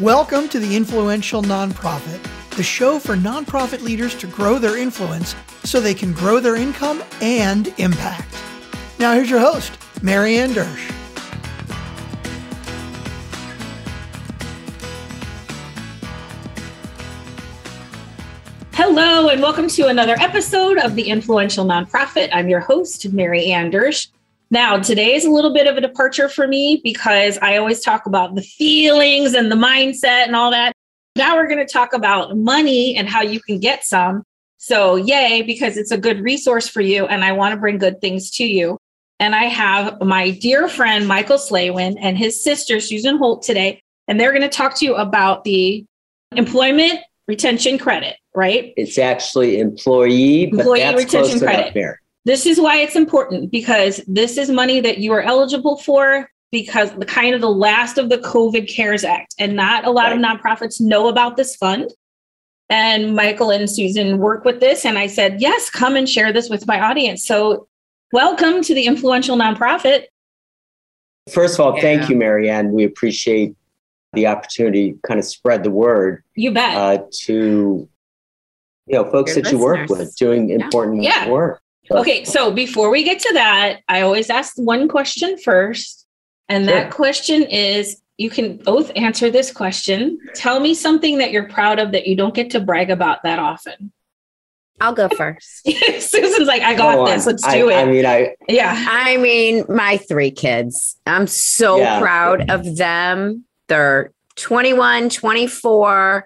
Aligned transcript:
Welcome 0.00 0.48
to 0.50 0.60
the 0.60 0.76
Influential 0.76 1.42
Nonprofit, 1.42 2.22
the 2.50 2.62
show 2.62 3.00
for 3.00 3.16
nonprofit 3.16 3.82
leaders 3.82 4.14
to 4.18 4.28
grow 4.28 4.56
their 4.56 4.76
influence 4.78 5.34
so 5.64 5.80
they 5.80 5.92
can 5.92 6.12
grow 6.12 6.38
their 6.38 6.54
income 6.54 7.02
and 7.20 7.74
impact. 7.78 8.32
Now, 9.00 9.14
here's 9.14 9.28
your 9.28 9.40
host, 9.40 9.76
Marianne 10.00 10.50
Dersch. 10.50 10.94
Hello, 18.74 19.30
and 19.30 19.42
welcome 19.42 19.66
to 19.66 19.88
another 19.88 20.14
episode 20.20 20.78
of 20.78 20.94
the 20.94 21.08
Influential 21.08 21.64
Nonprofit. 21.64 22.28
I'm 22.32 22.48
your 22.48 22.60
host, 22.60 23.12
Marianne 23.12 23.72
Dersch. 23.72 24.06
Now, 24.50 24.78
today 24.78 25.14
is 25.14 25.24
a 25.24 25.30
little 25.30 25.52
bit 25.52 25.66
of 25.66 25.76
a 25.76 25.80
departure 25.80 26.28
for 26.28 26.46
me 26.46 26.80
because 26.82 27.38
I 27.42 27.58
always 27.58 27.80
talk 27.80 28.06
about 28.06 28.34
the 28.34 28.42
feelings 28.42 29.34
and 29.34 29.52
the 29.52 29.56
mindset 29.56 30.26
and 30.26 30.34
all 30.34 30.50
that. 30.50 30.72
Now 31.16 31.36
we're 31.36 31.48
going 31.48 31.64
to 31.64 31.70
talk 31.70 31.92
about 31.92 32.36
money 32.36 32.96
and 32.96 33.08
how 33.08 33.22
you 33.22 33.40
can 33.40 33.58
get 33.58 33.84
some. 33.84 34.22
So, 34.56 34.96
yay, 34.96 35.42
because 35.42 35.76
it's 35.76 35.90
a 35.90 35.98
good 35.98 36.20
resource 36.20 36.66
for 36.68 36.80
you, 36.80 37.06
and 37.06 37.24
I 37.24 37.32
want 37.32 37.52
to 37.54 37.60
bring 37.60 37.78
good 37.78 38.00
things 38.00 38.30
to 38.32 38.44
you. 38.44 38.78
And 39.20 39.34
I 39.34 39.44
have 39.44 40.00
my 40.00 40.30
dear 40.30 40.68
friend, 40.68 41.06
Michael 41.06 41.38
Slawin, 41.38 41.96
and 42.00 42.16
his 42.16 42.42
sister, 42.42 42.80
Susan 42.80 43.18
Holt, 43.18 43.42
today, 43.42 43.82
and 44.08 44.18
they're 44.18 44.32
going 44.32 44.42
to 44.42 44.48
talk 44.48 44.76
to 44.78 44.84
you 44.84 44.94
about 44.94 45.44
the 45.44 45.84
employment 46.32 47.00
retention 47.26 47.78
credit 47.78 48.16
right? 48.38 48.72
It's 48.76 48.98
actually 48.98 49.58
employee, 49.58 50.44
employee 50.44 50.52
but 50.52 50.78
that's 50.78 51.04
retention 51.04 51.40
credit. 51.40 51.74
There. 51.74 52.00
This 52.28 52.44
is 52.44 52.60
why 52.60 52.76
it's 52.76 52.94
important 52.94 53.50
because 53.50 54.02
this 54.06 54.36
is 54.36 54.50
money 54.50 54.80
that 54.82 54.98
you 54.98 55.14
are 55.14 55.22
eligible 55.22 55.78
for 55.78 56.30
because 56.52 56.92
the 56.96 57.06
kind 57.06 57.34
of 57.34 57.40
the 57.40 57.48
last 57.48 57.96
of 57.96 58.10
the 58.10 58.18
COVID 58.18 58.70
CARES 58.70 59.02
Act, 59.02 59.34
and 59.38 59.56
not 59.56 59.86
a 59.86 59.90
lot 59.90 60.12
right. 60.12 60.12
of 60.12 60.18
nonprofits 60.18 60.78
know 60.78 61.08
about 61.08 61.38
this 61.38 61.56
fund. 61.56 61.90
And 62.68 63.16
Michael 63.16 63.50
and 63.50 63.70
Susan 63.70 64.18
work 64.18 64.44
with 64.44 64.60
this, 64.60 64.84
and 64.84 64.98
I 64.98 65.06
said, 65.06 65.40
yes, 65.40 65.70
come 65.70 65.96
and 65.96 66.06
share 66.06 66.30
this 66.30 66.50
with 66.50 66.66
my 66.66 66.78
audience. 66.78 67.24
So, 67.24 67.66
welcome 68.12 68.60
to 68.60 68.74
the 68.74 68.84
influential 68.84 69.38
nonprofit. 69.38 70.04
First 71.32 71.54
of 71.54 71.60
all, 71.64 71.76
yeah. 71.76 71.80
thank 71.80 72.10
you, 72.10 72.16
Marianne. 72.16 72.72
We 72.72 72.84
appreciate 72.84 73.56
the 74.12 74.26
opportunity 74.26 74.92
to 74.92 74.98
kind 75.06 75.18
of 75.18 75.24
spread 75.24 75.64
the 75.64 75.70
word. 75.70 76.22
You 76.34 76.52
bet. 76.52 76.76
Uh, 76.76 77.04
to 77.22 77.88
you 78.86 78.94
know 78.94 79.10
folks 79.10 79.34
Your 79.34 79.44
that 79.44 79.44
listeners. 79.44 79.52
you 79.52 79.64
work 79.64 79.88
with 79.88 80.14
doing 80.16 80.50
important 80.50 81.02
yeah. 81.02 81.26
work. 81.30 81.62
Okay, 81.90 82.24
so 82.24 82.50
before 82.50 82.90
we 82.90 83.02
get 83.02 83.18
to 83.20 83.32
that, 83.34 83.80
I 83.88 84.02
always 84.02 84.30
ask 84.30 84.56
one 84.56 84.88
question 84.88 85.38
first, 85.38 86.06
and 86.48 86.64
sure. 86.64 86.74
that 86.74 86.90
question 86.90 87.42
is 87.42 88.00
you 88.16 88.30
can 88.30 88.56
both 88.56 88.90
answer 88.96 89.30
this 89.30 89.52
question. 89.52 90.18
Tell 90.34 90.60
me 90.60 90.74
something 90.74 91.18
that 91.18 91.30
you're 91.30 91.48
proud 91.48 91.78
of 91.78 91.92
that 91.92 92.06
you 92.06 92.16
don't 92.16 92.34
get 92.34 92.50
to 92.50 92.60
brag 92.60 92.90
about 92.90 93.22
that 93.22 93.38
often. 93.38 93.92
I'll 94.80 94.92
go 94.92 95.08
first. 95.08 95.66
Susan's 95.98 96.46
like, 96.46 96.62
I 96.62 96.74
got 96.74 97.06
this. 97.06 97.26
Let's 97.26 97.42
do 97.42 97.70
I, 97.70 97.80
it. 97.80 97.82
I 97.82 97.84
mean, 97.90 98.06
I 98.06 98.34
yeah. 98.48 98.86
I 98.88 99.16
mean, 99.16 99.64
my 99.68 99.96
three 99.96 100.30
kids. 100.30 100.96
I'm 101.06 101.26
so 101.26 101.78
yeah. 101.78 102.00
proud 102.00 102.50
of 102.50 102.76
them. 102.76 103.44
They're 103.68 104.12
21, 104.36 105.10
24, 105.10 106.24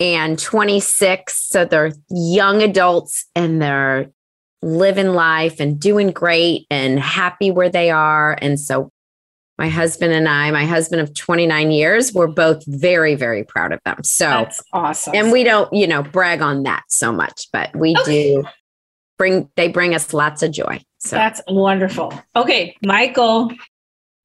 and 0.00 0.38
26. 0.38 1.48
So 1.48 1.64
they're 1.64 1.92
young 2.10 2.62
adults 2.62 3.26
and 3.34 3.60
they're 3.60 4.10
living 4.62 5.08
life 5.08 5.60
and 5.60 5.78
doing 5.80 6.10
great 6.10 6.66
and 6.70 6.98
happy 6.98 7.50
where 7.50 7.68
they 7.68 7.90
are. 7.90 8.36
And 8.40 8.58
so 8.58 8.90
my 9.56 9.68
husband 9.68 10.12
and 10.12 10.28
I, 10.28 10.50
my 10.50 10.64
husband 10.64 11.02
of 11.02 11.14
29 11.14 11.70
years, 11.70 12.12
we're 12.12 12.28
both 12.28 12.62
very, 12.66 13.14
very 13.14 13.44
proud 13.44 13.72
of 13.72 13.80
them. 13.84 14.02
So 14.04 14.26
that's 14.26 14.62
awesome. 14.72 15.14
And 15.16 15.32
we 15.32 15.44
don't, 15.44 15.72
you 15.72 15.86
know, 15.86 16.02
brag 16.02 16.42
on 16.42 16.62
that 16.64 16.84
so 16.88 17.12
much, 17.12 17.48
but 17.52 17.74
we 17.74 17.96
okay. 18.00 18.34
do 18.34 18.44
bring, 19.16 19.50
they 19.56 19.68
bring 19.68 19.94
us 19.94 20.12
lots 20.14 20.42
of 20.42 20.52
joy. 20.52 20.80
So 21.00 21.16
that's 21.16 21.40
wonderful. 21.48 22.12
Okay, 22.36 22.76
Michael, 22.84 23.50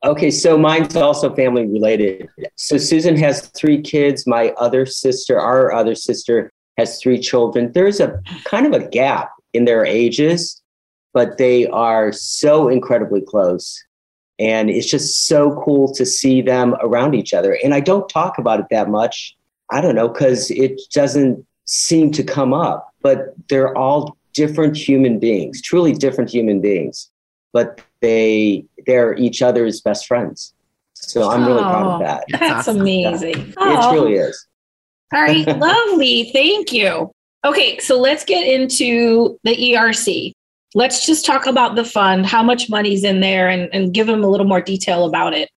Okay, 0.03 0.31
so 0.31 0.57
mine's 0.57 0.97
also 0.97 1.33
family 1.33 1.65
related. 1.65 2.27
So 2.57 2.77
Susan 2.77 3.15
has 3.17 3.47
three 3.47 3.81
kids. 3.81 4.27
My 4.27 4.49
other 4.57 4.85
sister, 4.85 5.39
our 5.39 5.71
other 5.71 5.95
sister, 5.95 6.51
has 6.77 7.01
three 7.01 7.19
children. 7.19 7.71
There's 7.71 8.01
a 8.01 8.19
kind 8.43 8.65
of 8.65 8.73
a 8.73 8.85
gap 8.89 9.29
in 9.53 9.65
their 9.65 9.85
ages, 9.85 10.61
but 11.13 11.37
they 11.37 11.67
are 11.67 12.11
so 12.11 12.67
incredibly 12.67 13.21
close. 13.21 13.81
And 14.39 14.69
it's 14.69 14.89
just 14.89 15.27
so 15.27 15.61
cool 15.63 15.93
to 15.93 16.05
see 16.05 16.41
them 16.41 16.75
around 16.81 17.13
each 17.13 17.33
other. 17.33 17.57
And 17.63 17.73
I 17.73 17.79
don't 17.79 18.09
talk 18.09 18.37
about 18.37 18.59
it 18.59 18.65
that 18.71 18.89
much. 18.89 19.35
I 19.71 19.79
don't 19.79 19.95
know, 19.95 20.09
because 20.09 20.51
it 20.51 20.81
doesn't 20.91 21.45
seem 21.65 22.11
to 22.11 22.23
come 22.23 22.53
up, 22.53 22.91
but 23.01 23.33
they're 23.49 23.75
all 23.77 24.17
different 24.33 24.75
human 24.75 25.19
beings, 25.19 25.61
truly 25.61 25.93
different 25.93 26.29
human 26.29 26.59
beings. 26.59 27.09
But 27.53 27.81
they 28.01 28.65
they're 28.85 29.15
each 29.15 29.41
other's 29.41 29.79
best 29.81 30.07
friends. 30.07 30.53
So 30.93 31.29
I'm 31.29 31.45
really 31.45 31.61
proud 31.61 31.85
of 31.85 32.01
oh, 32.01 32.03
that. 32.03 32.25
That's 32.31 32.67
amazing. 32.67 33.35
Yeah. 33.35 33.43
It 33.47 33.55
oh. 33.57 33.91
truly 33.91 34.13
is. 34.13 34.47
All 35.13 35.21
right, 35.21 35.45
lovely. 35.57 36.31
Thank 36.31 36.73
you. 36.73 37.11
Okay, 37.45 37.77
so 37.79 37.99
let's 37.99 38.23
get 38.23 38.47
into 38.47 39.37
the 39.43 39.55
ERC. 39.55 40.31
Let's 40.75 41.05
just 41.05 41.25
talk 41.25 41.45
about 41.45 41.75
the 41.75 41.83
fund, 41.83 42.25
how 42.25 42.41
much 42.41 42.69
money's 42.69 43.03
in 43.03 43.19
there, 43.19 43.49
and, 43.49 43.69
and 43.73 43.93
give 43.93 44.07
them 44.07 44.23
a 44.23 44.27
little 44.27 44.47
more 44.47 44.61
detail 44.61 45.05
about 45.05 45.33
it. 45.33 45.49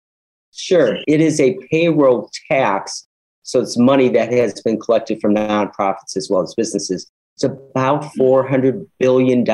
Sure. 0.53 0.99
It 1.07 1.21
is 1.21 1.41
a 1.41 1.57
payroll 1.71 2.31
tax. 2.51 3.07
So 3.43 3.61
it's 3.61 3.77
money 3.77 4.09
that 4.11 4.33
has 4.33 4.61
been 4.63 4.81
collected 4.81 5.21
from 5.21 5.35
nonprofits 5.35 6.17
as 6.17 6.29
well 6.31 6.43
as 6.43 6.55
businesses. 6.55 7.11
It's 7.37 7.45
about 7.45 8.05
$400 8.19 8.87
billion 8.99 9.45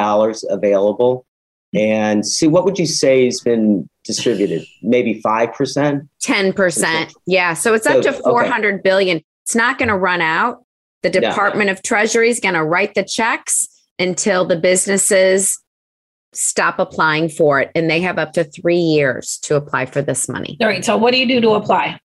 available. 0.49 1.27
And 1.75 2.27
see, 2.27 2.47
what 2.47 2.65
would 2.65 2.79
you 2.79 2.87
say 2.87 3.25
has 3.25 3.41
been 3.41 3.89
distributed? 4.05 4.65
Maybe 4.83 5.21
5%? 5.23 6.09
10%. 6.25 7.15
Yeah. 7.27 7.55
So 7.55 7.75
it's 7.75 7.87
up 7.87 8.03
to 8.03 8.13
four 8.13 8.45
hundred 8.45 8.75
okay. 8.75 8.83
billion. 8.83 9.21
It's 9.45 9.55
not 9.55 9.79
going 9.79 9.89
to 9.89 9.97
run 9.97 10.21
out. 10.21 10.65
The 11.03 11.11
Department 11.11 11.69
yeah. 11.69 11.73
of 11.73 11.83
Treasury 11.83 12.29
is 12.29 12.41
going 12.41 12.55
to 12.55 12.65
write 12.65 12.95
the 12.95 13.05
checks 13.05 13.69
until 13.99 14.45
the 14.45 14.57
businesses 14.57 15.59
stop 16.33 16.79
applying 16.79 17.29
for 17.29 17.61
it. 17.61 17.71
And 17.75 17.91
they 17.91 18.01
have 18.01 18.19
up 18.19 18.33
to 18.33 18.45
three 18.45 18.79
years 18.79 19.39
to 19.43 19.57
apply 19.57 19.87
for 19.87 20.03
this 20.03 20.29
money. 20.29 20.57
All 20.61 20.69
right. 20.69 20.85
So, 20.85 20.97
what 20.97 21.13
do 21.13 21.19
you 21.19 21.27
do 21.27 21.41
to 21.41 21.51
apply? 21.51 22.01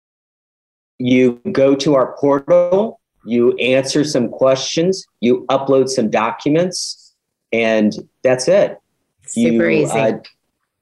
You 0.99 1.41
go 1.51 1.75
to 1.75 1.95
our 1.95 2.15
portal, 2.17 2.99
you 3.25 3.53
answer 3.57 4.03
some 4.03 4.29
questions, 4.29 5.05
you 5.19 5.45
upload 5.49 5.89
some 5.89 6.09
documents, 6.09 7.15
and 7.51 7.93
that's 8.23 8.47
it. 8.47 8.77
Super 9.25 9.69
you, 9.69 9.85
easy. 9.85 9.99
Uh, 9.99 10.19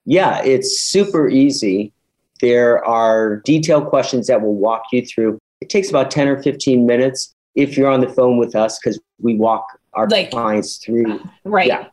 yeah, 0.05 0.43
it's 0.43 0.81
super 0.81 1.29
easy. 1.29 1.93
There 2.41 2.83
are 2.85 3.37
detailed 3.45 3.87
questions 3.87 4.27
that 4.27 4.41
will 4.41 4.55
walk 4.55 4.85
you 4.91 5.05
through. 5.05 5.39
It 5.61 5.69
takes 5.69 5.89
about 5.89 6.09
10 6.09 6.27
or 6.27 6.41
15 6.41 6.85
minutes 6.85 7.35
if 7.55 7.77
you're 7.77 7.89
on 7.89 8.01
the 8.01 8.09
phone 8.09 8.37
with 8.37 8.55
us 8.55 8.79
because 8.79 8.99
we 9.19 9.35
walk 9.35 9.79
our 9.93 10.07
like, 10.07 10.31
clients 10.31 10.77
through. 10.77 11.13
Uh, 11.13 11.19
right. 11.45 11.67
Yeah. 11.67 11.87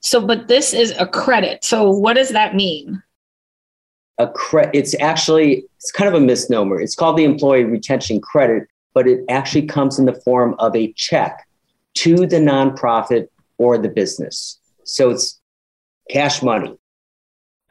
So, 0.00 0.24
but 0.24 0.48
this 0.48 0.72
is 0.72 0.92
a 0.98 1.06
credit. 1.06 1.64
So, 1.64 1.90
what 1.90 2.14
does 2.14 2.30
that 2.30 2.54
mean? 2.54 3.02
A 4.18 4.28
credit. 4.28 4.70
It's 4.74 4.94
actually 5.00 5.64
it's 5.76 5.90
kind 5.90 6.08
of 6.08 6.14
a 6.14 6.24
misnomer. 6.24 6.80
It's 6.80 6.94
called 6.94 7.16
the 7.16 7.24
employee 7.24 7.64
retention 7.64 8.20
credit, 8.20 8.68
but 8.94 9.06
it 9.06 9.24
actually 9.28 9.66
comes 9.66 9.98
in 9.98 10.06
the 10.06 10.14
form 10.14 10.54
of 10.58 10.74
a 10.76 10.92
check 10.92 11.46
to 11.94 12.26
the 12.26 12.36
nonprofit 12.36 13.28
or 13.58 13.78
the 13.78 13.88
business. 13.88 14.58
So 14.84 15.10
it's 15.10 15.40
cash 16.10 16.42
money 16.42 16.76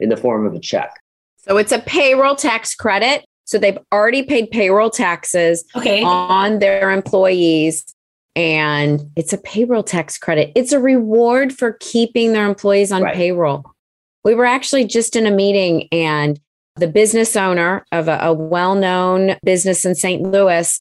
in 0.00 0.08
the 0.08 0.16
form 0.16 0.46
of 0.46 0.54
a 0.54 0.60
check. 0.60 0.90
So 1.36 1.56
it's 1.56 1.72
a 1.72 1.78
payroll 1.78 2.36
tax 2.36 2.74
credit. 2.74 3.24
So 3.48 3.56
they've 3.56 3.78
already 3.94 4.24
paid 4.24 4.50
payroll 4.50 4.90
taxes 4.90 5.64
okay. 5.74 6.04
on 6.04 6.58
their 6.58 6.90
employees. 6.90 7.82
And 8.36 9.10
it's 9.16 9.32
a 9.32 9.38
payroll 9.38 9.82
tax 9.82 10.18
credit. 10.18 10.52
It's 10.54 10.70
a 10.72 10.78
reward 10.78 11.54
for 11.56 11.78
keeping 11.80 12.34
their 12.34 12.46
employees 12.46 12.92
on 12.92 13.02
right. 13.02 13.14
payroll. 13.14 13.64
We 14.22 14.34
were 14.34 14.44
actually 14.44 14.84
just 14.84 15.16
in 15.16 15.26
a 15.26 15.30
meeting, 15.30 15.88
and 15.90 16.38
the 16.76 16.88
business 16.88 17.36
owner 17.36 17.86
of 17.90 18.06
a, 18.06 18.18
a 18.20 18.34
well 18.34 18.74
known 18.74 19.36
business 19.42 19.86
in 19.86 19.94
St. 19.94 20.20
Louis, 20.20 20.78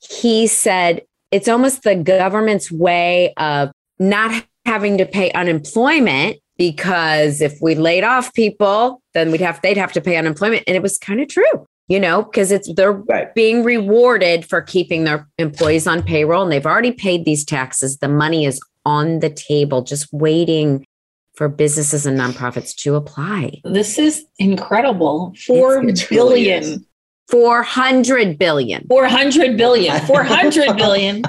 he 0.00 0.46
said 0.46 1.00
it's 1.30 1.48
almost 1.48 1.84
the 1.84 1.96
government's 1.96 2.70
way 2.70 3.32
of 3.38 3.72
not 3.98 4.44
having 4.66 4.98
to 4.98 5.06
pay 5.06 5.32
unemployment 5.32 6.36
because 6.58 7.40
if 7.40 7.58
we 7.62 7.74
laid 7.74 8.04
off 8.04 8.34
people, 8.34 9.00
then 9.14 9.32
we'd 9.32 9.40
have 9.40 9.58
they'd 9.62 9.78
have 9.78 9.92
to 9.92 10.02
pay 10.02 10.16
unemployment. 10.18 10.64
And 10.66 10.76
it 10.76 10.82
was 10.82 10.98
kind 10.98 11.18
of 11.18 11.28
true, 11.28 11.66
you 11.90 11.98
know, 11.98 12.22
because 12.22 12.52
it's 12.52 12.72
they're 12.74 12.92
right. 12.92 13.34
being 13.34 13.64
rewarded 13.64 14.48
for 14.48 14.62
keeping 14.62 15.02
their 15.02 15.28
employees 15.38 15.88
on 15.88 16.04
payroll 16.04 16.44
and 16.44 16.52
they've 16.52 16.64
already 16.64 16.92
paid 16.92 17.24
these 17.24 17.44
taxes. 17.44 17.98
The 17.98 18.08
money 18.08 18.44
is 18.46 18.60
on 18.86 19.18
the 19.18 19.28
table, 19.28 19.82
just 19.82 20.10
waiting 20.12 20.86
for 21.34 21.48
businesses 21.48 22.06
and 22.06 22.18
nonprofits 22.18 22.76
to 22.76 22.94
apply. 22.94 23.60
This 23.64 23.98
is 23.98 24.24
incredible. 24.38 25.34
Four 25.46 25.82
billion. 26.08 26.86
400 27.28 28.38
billion. 28.38 28.86
400 28.86 29.56
billion. 29.56 30.00
400 30.06 30.76
billion. 30.76 31.22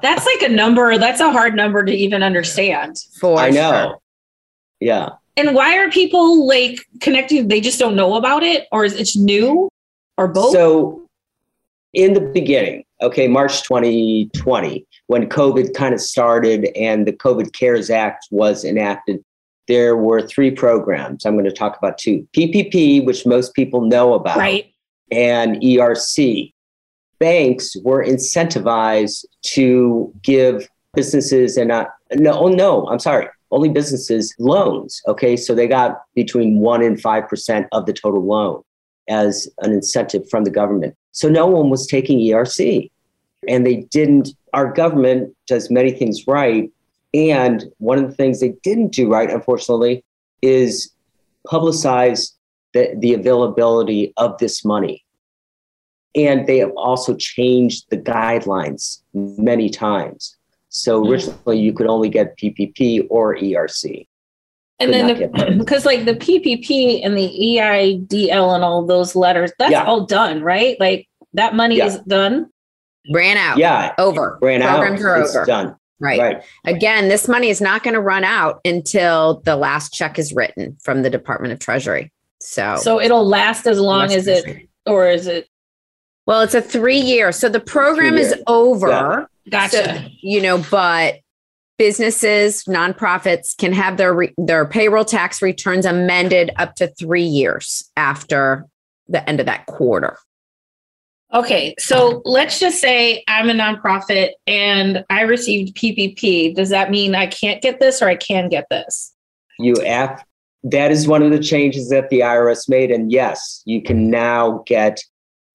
that's 0.00 0.26
like 0.26 0.42
a 0.42 0.48
number. 0.48 0.96
That's 0.96 1.20
a 1.20 1.32
hard 1.32 1.56
number 1.56 1.84
to 1.84 1.92
even 1.92 2.22
understand. 2.22 2.98
For 3.18 3.36
I 3.36 3.50
know. 3.50 3.70
Sure. 3.70 3.98
Yeah. 4.78 5.08
And 5.36 5.54
why 5.54 5.78
are 5.78 5.90
people 5.90 6.46
like 6.46 6.78
connecting? 7.00 7.48
They 7.48 7.60
just 7.60 7.78
don't 7.78 7.96
know 7.96 8.14
about 8.14 8.42
it, 8.42 8.68
or 8.70 8.84
is 8.84 8.94
it 8.94 9.18
new, 9.18 9.70
or 10.16 10.28
both? 10.28 10.52
So, 10.52 11.02
in 11.92 12.14
the 12.14 12.20
beginning, 12.20 12.84
okay, 13.02 13.28
March 13.28 13.62
2020, 13.64 14.86
when 15.08 15.28
COVID 15.28 15.74
kind 15.74 15.92
of 15.92 16.00
started 16.00 16.70
and 16.76 17.06
the 17.06 17.12
COVID 17.12 17.52
CARES 17.52 17.90
Act 17.90 18.28
was 18.30 18.64
enacted, 18.64 19.22
there 19.68 19.96
were 19.96 20.26
three 20.26 20.50
programs. 20.50 21.24
I'm 21.24 21.34
going 21.34 21.44
to 21.44 21.52
talk 21.52 21.76
about 21.76 21.98
two 21.98 22.26
PPP, 22.36 23.04
which 23.04 23.26
most 23.26 23.54
people 23.54 23.82
know 23.82 24.14
about, 24.14 24.38
right. 24.38 24.72
and 25.10 25.56
ERC. 25.56 26.52
Banks 27.18 27.76
were 27.84 28.04
incentivized 28.04 29.24
to 29.42 30.12
give 30.22 30.68
businesses 30.94 31.56
and 31.56 31.68
not, 31.68 31.90
no, 32.14 32.32
oh, 32.32 32.48
no, 32.48 32.86
I'm 32.88 32.98
sorry, 32.98 33.28
only 33.52 33.68
businesses 33.68 34.34
loans. 34.38 35.00
Okay. 35.06 35.36
So 35.36 35.54
they 35.54 35.68
got 35.68 36.02
between 36.14 36.58
one 36.58 36.82
and 36.82 37.00
5% 37.00 37.68
of 37.70 37.86
the 37.86 37.92
total 37.92 38.24
loan 38.24 38.62
as 39.08 39.48
an 39.58 39.72
incentive 39.72 40.28
from 40.30 40.44
the 40.44 40.50
government. 40.50 40.96
So 41.12 41.28
no 41.28 41.46
one 41.46 41.70
was 41.70 41.86
taking 41.86 42.18
ERC. 42.18 42.90
And 43.48 43.66
they 43.66 43.82
didn't, 43.90 44.30
our 44.52 44.72
government 44.72 45.34
does 45.46 45.70
many 45.70 45.90
things 45.90 46.26
right. 46.26 46.70
And 47.12 47.64
one 47.78 47.98
of 47.98 48.08
the 48.08 48.16
things 48.16 48.40
they 48.40 48.54
didn't 48.62 48.92
do 48.92 49.10
right, 49.10 49.30
unfortunately, 49.30 50.04
is 50.40 50.92
publicize 51.46 52.32
the, 52.72 52.94
the 52.98 53.14
availability 53.14 54.12
of 54.16 54.38
this 54.38 54.64
money. 54.64 55.04
And 56.14 56.46
they 56.46 56.58
have 56.58 56.72
also 56.76 57.14
changed 57.16 57.86
the 57.90 57.96
guidelines 57.96 59.00
many 59.12 59.70
times. 59.70 60.36
So 60.68 61.02
hmm. 61.02 61.10
originally, 61.10 61.58
you 61.58 61.72
could 61.72 61.86
only 61.86 62.08
get 62.08 62.36
PPP 62.38 63.06
or 63.10 63.36
ERC. 63.36 64.06
And 64.82 64.92
then, 64.92 65.06
the, 65.06 65.56
because 65.58 65.84
like 65.86 66.04
the 66.04 66.14
PPP 66.14 67.04
and 67.04 67.16
the 67.16 67.28
EIDL 67.28 68.54
and 68.54 68.64
all 68.64 68.84
those 68.84 69.14
letters, 69.14 69.52
that's 69.58 69.72
yeah. 69.72 69.84
all 69.84 70.06
done, 70.06 70.42
right? 70.42 70.78
Like 70.80 71.08
that 71.34 71.54
money 71.54 71.76
yeah. 71.76 71.86
is 71.86 71.98
done. 72.00 72.50
Ran 73.12 73.36
out. 73.36 73.58
Yeah. 73.58 73.94
Over. 73.98 74.38
Ran 74.42 74.60
Programs 74.60 75.00
out. 75.00 75.06
Are 75.06 75.20
it's 75.22 75.36
over. 75.36 75.44
done. 75.44 75.76
Right. 76.00 76.18
right. 76.18 76.42
Again, 76.64 77.08
this 77.08 77.28
money 77.28 77.48
is 77.48 77.60
not 77.60 77.84
going 77.84 77.94
to 77.94 78.00
run 78.00 78.24
out 78.24 78.60
until 78.64 79.40
the 79.44 79.54
last 79.54 79.94
check 79.94 80.18
is 80.18 80.32
written 80.32 80.76
from 80.82 81.02
the 81.02 81.10
Department 81.10 81.52
of 81.52 81.60
Treasury. 81.60 82.12
So, 82.40 82.76
so 82.76 83.00
it'll 83.00 83.26
last 83.26 83.66
as 83.66 83.78
long 83.78 84.12
as 84.12 84.26
it, 84.26 84.68
or 84.84 85.08
is 85.08 85.28
it? 85.28 85.48
Well, 86.26 86.40
it's 86.40 86.54
a 86.54 86.62
three 86.62 86.98
year. 86.98 87.30
So 87.30 87.48
the 87.48 87.60
program 87.60 88.18
is 88.18 88.34
over. 88.48 88.88
Yeah. 88.88 89.24
Gotcha. 89.48 89.84
So, 89.84 90.08
you 90.20 90.40
know, 90.40 90.64
but 90.70 91.20
businesses, 91.82 92.62
nonprofits 92.66 93.56
can 93.56 93.72
have 93.72 93.96
their 93.96 94.14
re- 94.14 94.32
their 94.38 94.64
payroll 94.64 95.04
tax 95.04 95.42
returns 95.42 95.84
amended 95.84 96.52
up 96.56 96.76
to 96.76 96.86
3 96.86 97.24
years 97.24 97.90
after 97.96 98.68
the 99.08 99.28
end 99.28 99.40
of 99.40 99.46
that 99.46 99.66
quarter. 99.66 100.16
Okay, 101.34 101.74
so 101.80 102.22
let's 102.24 102.60
just 102.60 102.80
say 102.80 103.24
I'm 103.26 103.50
a 103.50 103.52
nonprofit 103.52 104.30
and 104.46 105.04
I 105.10 105.22
received 105.22 105.74
PPP. 105.74 106.54
Does 106.54 106.68
that 106.68 106.92
mean 106.92 107.16
I 107.16 107.26
can't 107.26 107.60
get 107.60 107.80
this 107.80 108.00
or 108.00 108.06
I 108.06 108.14
can 108.14 108.48
get 108.48 108.66
this? 108.70 109.12
You 109.58 109.74
have 109.84 110.24
that 110.62 110.92
is 110.92 111.08
one 111.08 111.24
of 111.24 111.32
the 111.32 111.40
changes 111.40 111.88
that 111.88 112.10
the 112.10 112.20
IRS 112.20 112.68
made 112.68 112.92
and 112.92 113.10
yes, 113.10 113.60
you 113.64 113.82
can 113.82 114.08
now 114.08 114.62
get 114.66 115.02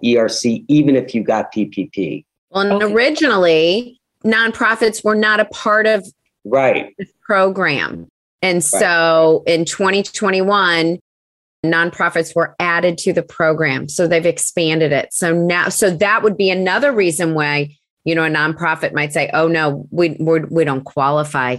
ERC 0.03 0.65
even 0.68 0.97
if 0.97 1.15
you 1.15 1.23
got 1.23 1.53
PPP. 1.53 2.25
Well, 2.50 2.73
okay. 2.73 2.94
originally, 2.94 4.01
nonprofits 4.25 5.03
were 5.03 5.15
not 5.15 5.39
a 5.39 5.45
part 5.45 5.88
of 5.88 6.06
right 6.49 6.95
program. 7.21 8.07
And 8.41 8.57
right. 8.57 8.63
so 8.63 9.44
in 9.47 9.65
2021, 9.65 10.99
nonprofits 11.65 12.35
were 12.35 12.55
added 12.59 12.97
to 12.99 13.13
the 13.13 13.23
program. 13.23 13.89
So 13.89 14.07
they've 14.07 14.25
expanded 14.25 14.91
it. 14.91 15.13
So 15.13 15.33
now, 15.33 15.69
so 15.69 15.89
that 15.89 16.23
would 16.23 16.38
be 16.38 16.49
another 16.49 16.91
reason 16.91 17.33
why, 17.33 17.75
you 18.03 18.15
know, 18.15 18.23
a 18.23 18.29
nonprofit 18.29 18.94
might 18.94 19.13
say, 19.13 19.29
oh, 19.33 19.47
no, 19.47 19.88
we, 19.91 20.15
we're, 20.19 20.45
we 20.47 20.63
don't 20.63 20.83
qualify. 20.83 21.57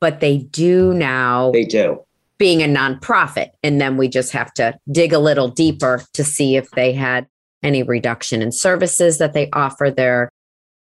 But 0.00 0.20
they 0.20 0.38
do 0.38 0.92
now. 0.94 1.50
They 1.52 1.64
do. 1.64 2.02
Being 2.38 2.62
a 2.62 2.66
nonprofit. 2.66 3.50
And 3.62 3.80
then 3.80 3.96
we 3.96 4.08
just 4.08 4.32
have 4.32 4.52
to 4.54 4.76
dig 4.90 5.12
a 5.12 5.18
little 5.18 5.48
deeper 5.48 6.02
to 6.14 6.24
see 6.24 6.56
if 6.56 6.70
they 6.72 6.92
had 6.92 7.26
any 7.62 7.84
reduction 7.84 8.42
in 8.42 8.50
services 8.50 9.18
that 9.18 9.32
they 9.32 9.48
offer 9.52 9.90
their 9.90 10.30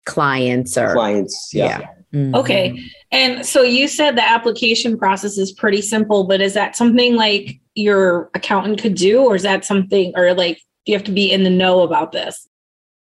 clients 0.04 0.76
or 0.76 0.92
clients. 0.92 1.50
Yeah. 1.52 1.80
yeah. 1.80 1.88
Mm-hmm. 2.14 2.34
Okay. 2.34 2.78
And 3.10 3.44
so 3.46 3.62
you 3.62 3.88
said 3.88 4.16
the 4.16 4.28
application 4.28 4.98
process 4.98 5.38
is 5.38 5.50
pretty 5.50 5.80
simple, 5.80 6.24
but 6.24 6.40
is 6.40 6.54
that 6.54 6.76
something 6.76 7.16
like 7.16 7.58
your 7.74 8.30
accountant 8.34 8.80
could 8.80 8.94
do, 8.94 9.22
or 9.22 9.34
is 9.34 9.42
that 9.42 9.64
something, 9.64 10.12
or 10.14 10.34
like 10.34 10.58
do 10.84 10.92
you 10.92 10.98
have 10.98 11.06
to 11.06 11.12
be 11.12 11.30
in 11.30 11.42
the 11.42 11.50
know 11.50 11.80
about 11.80 12.12
this? 12.12 12.46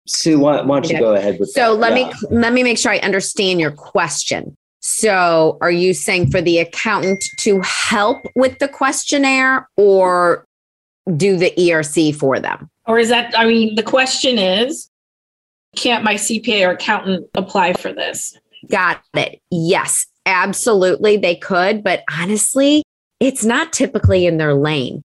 Sue, 0.07 0.39
why, 0.39 0.61
why 0.61 0.79
don't 0.79 0.91
you 0.91 0.99
go 0.99 1.15
ahead 1.15 1.39
with 1.39 1.49
so 1.49 1.73
that? 1.73 1.79
let 1.79 1.97
yeah. 1.97 2.07
me 2.07 2.13
let 2.29 2.53
me 2.53 2.63
make 2.63 2.77
sure 2.77 2.91
I 2.91 2.99
understand 2.99 3.59
your 3.59 3.71
question. 3.71 4.55
So, 4.85 5.57
are 5.61 5.71
you 5.71 5.93
saying 5.93 6.29
for 6.29 6.41
the 6.41 6.59
accountant 6.59 7.23
to 7.39 7.61
help 7.61 8.17
with 8.35 8.59
the 8.59 8.67
questionnaire 8.67 9.69
or 9.77 10.45
do 11.15 11.37
the 11.37 11.53
ERC 11.57 12.13
for 12.15 12.37
them? 12.39 12.69
Or 12.85 12.99
is 12.99 13.07
that, 13.07 13.33
I 13.37 13.45
mean, 13.45 13.75
the 13.75 13.83
question 13.83 14.37
is, 14.37 14.89
can't 15.75 16.03
my 16.03 16.15
CPA 16.15 16.67
or 16.67 16.71
accountant 16.71 17.27
apply 17.35 17.73
for 17.73 17.93
this? 17.93 18.37
Got 18.69 19.01
it. 19.15 19.41
Yes, 19.51 20.05
absolutely. 20.25 21.17
They 21.17 21.35
could. 21.35 21.83
But 21.83 22.03
honestly, 22.11 22.83
it's 23.19 23.43
not 23.43 23.73
typically 23.73 24.25
in 24.25 24.37
their 24.37 24.53
lane. 24.53 25.01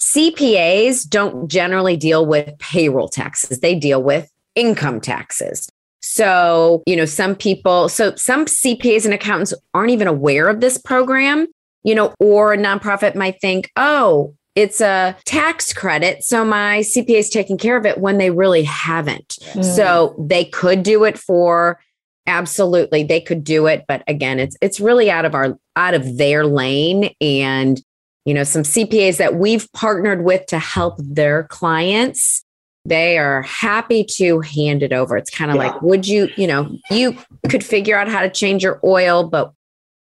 CPAs 0.00 1.08
don't 1.08 1.48
generally 1.48 1.96
deal 1.96 2.26
with 2.26 2.58
payroll 2.58 3.08
taxes, 3.08 3.60
they 3.60 3.74
deal 3.74 4.02
with 4.02 4.30
income 4.54 5.00
taxes. 5.00 5.68
So, 6.00 6.82
you 6.86 6.96
know, 6.96 7.06
some 7.06 7.34
people, 7.34 7.88
so 7.88 8.14
some 8.14 8.44
CPAs 8.44 9.06
and 9.06 9.14
accountants 9.14 9.54
aren't 9.72 9.90
even 9.90 10.06
aware 10.06 10.48
of 10.48 10.60
this 10.60 10.76
program, 10.76 11.46
you 11.82 11.94
know, 11.94 12.14
or 12.20 12.52
a 12.52 12.58
nonprofit 12.58 13.14
might 13.14 13.40
think, 13.40 13.70
oh, 13.76 14.34
it's 14.54 14.80
a 14.80 15.16
tax 15.24 15.72
credit. 15.72 16.22
So 16.22 16.44
my 16.44 16.80
CPA 16.80 17.18
is 17.18 17.28
taking 17.28 17.58
care 17.58 17.76
of 17.76 17.86
it 17.86 17.98
when 17.98 18.18
they 18.18 18.30
really 18.30 18.62
haven't. 18.62 19.38
Mm. 19.52 19.64
So 19.64 20.14
they 20.18 20.44
could 20.44 20.82
do 20.82 21.04
it 21.04 21.18
for 21.18 21.80
absolutely 22.26 23.02
they 23.04 23.20
could 23.20 23.44
do 23.44 23.66
it 23.66 23.84
but 23.86 24.02
again 24.08 24.40
it's 24.40 24.56
it's 24.62 24.80
really 24.80 25.10
out 25.10 25.26
of 25.26 25.34
our 25.34 25.58
out 25.76 25.92
of 25.92 26.16
their 26.16 26.46
lane 26.46 27.14
and 27.20 27.82
you 28.24 28.32
know 28.32 28.44
some 28.44 28.62
CPAs 28.62 29.18
that 29.18 29.34
we've 29.34 29.70
partnered 29.74 30.24
with 30.24 30.46
to 30.46 30.58
help 30.58 30.94
their 30.98 31.44
clients 31.44 32.42
they 32.86 33.18
are 33.18 33.42
happy 33.42 34.02
to 34.02 34.40
hand 34.40 34.82
it 34.82 34.90
over 34.90 35.18
it's 35.18 35.28
kind 35.28 35.50
of 35.50 35.58
yeah. 35.58 35.64
like 35.64 35.82
would 35.82 36.08
you 36.08 36.30
you 36.38 36.46
know 36.46 36.74
you 36.90 37.14
could 37.50 37.62
figure 37.62 37.98
out 37.98 38.08
how 38.08 38.22
to 38.22 38.30
change 38.30 38.62
your 38.62 38.80
oil 38.84 39.28
but 39.28 39.52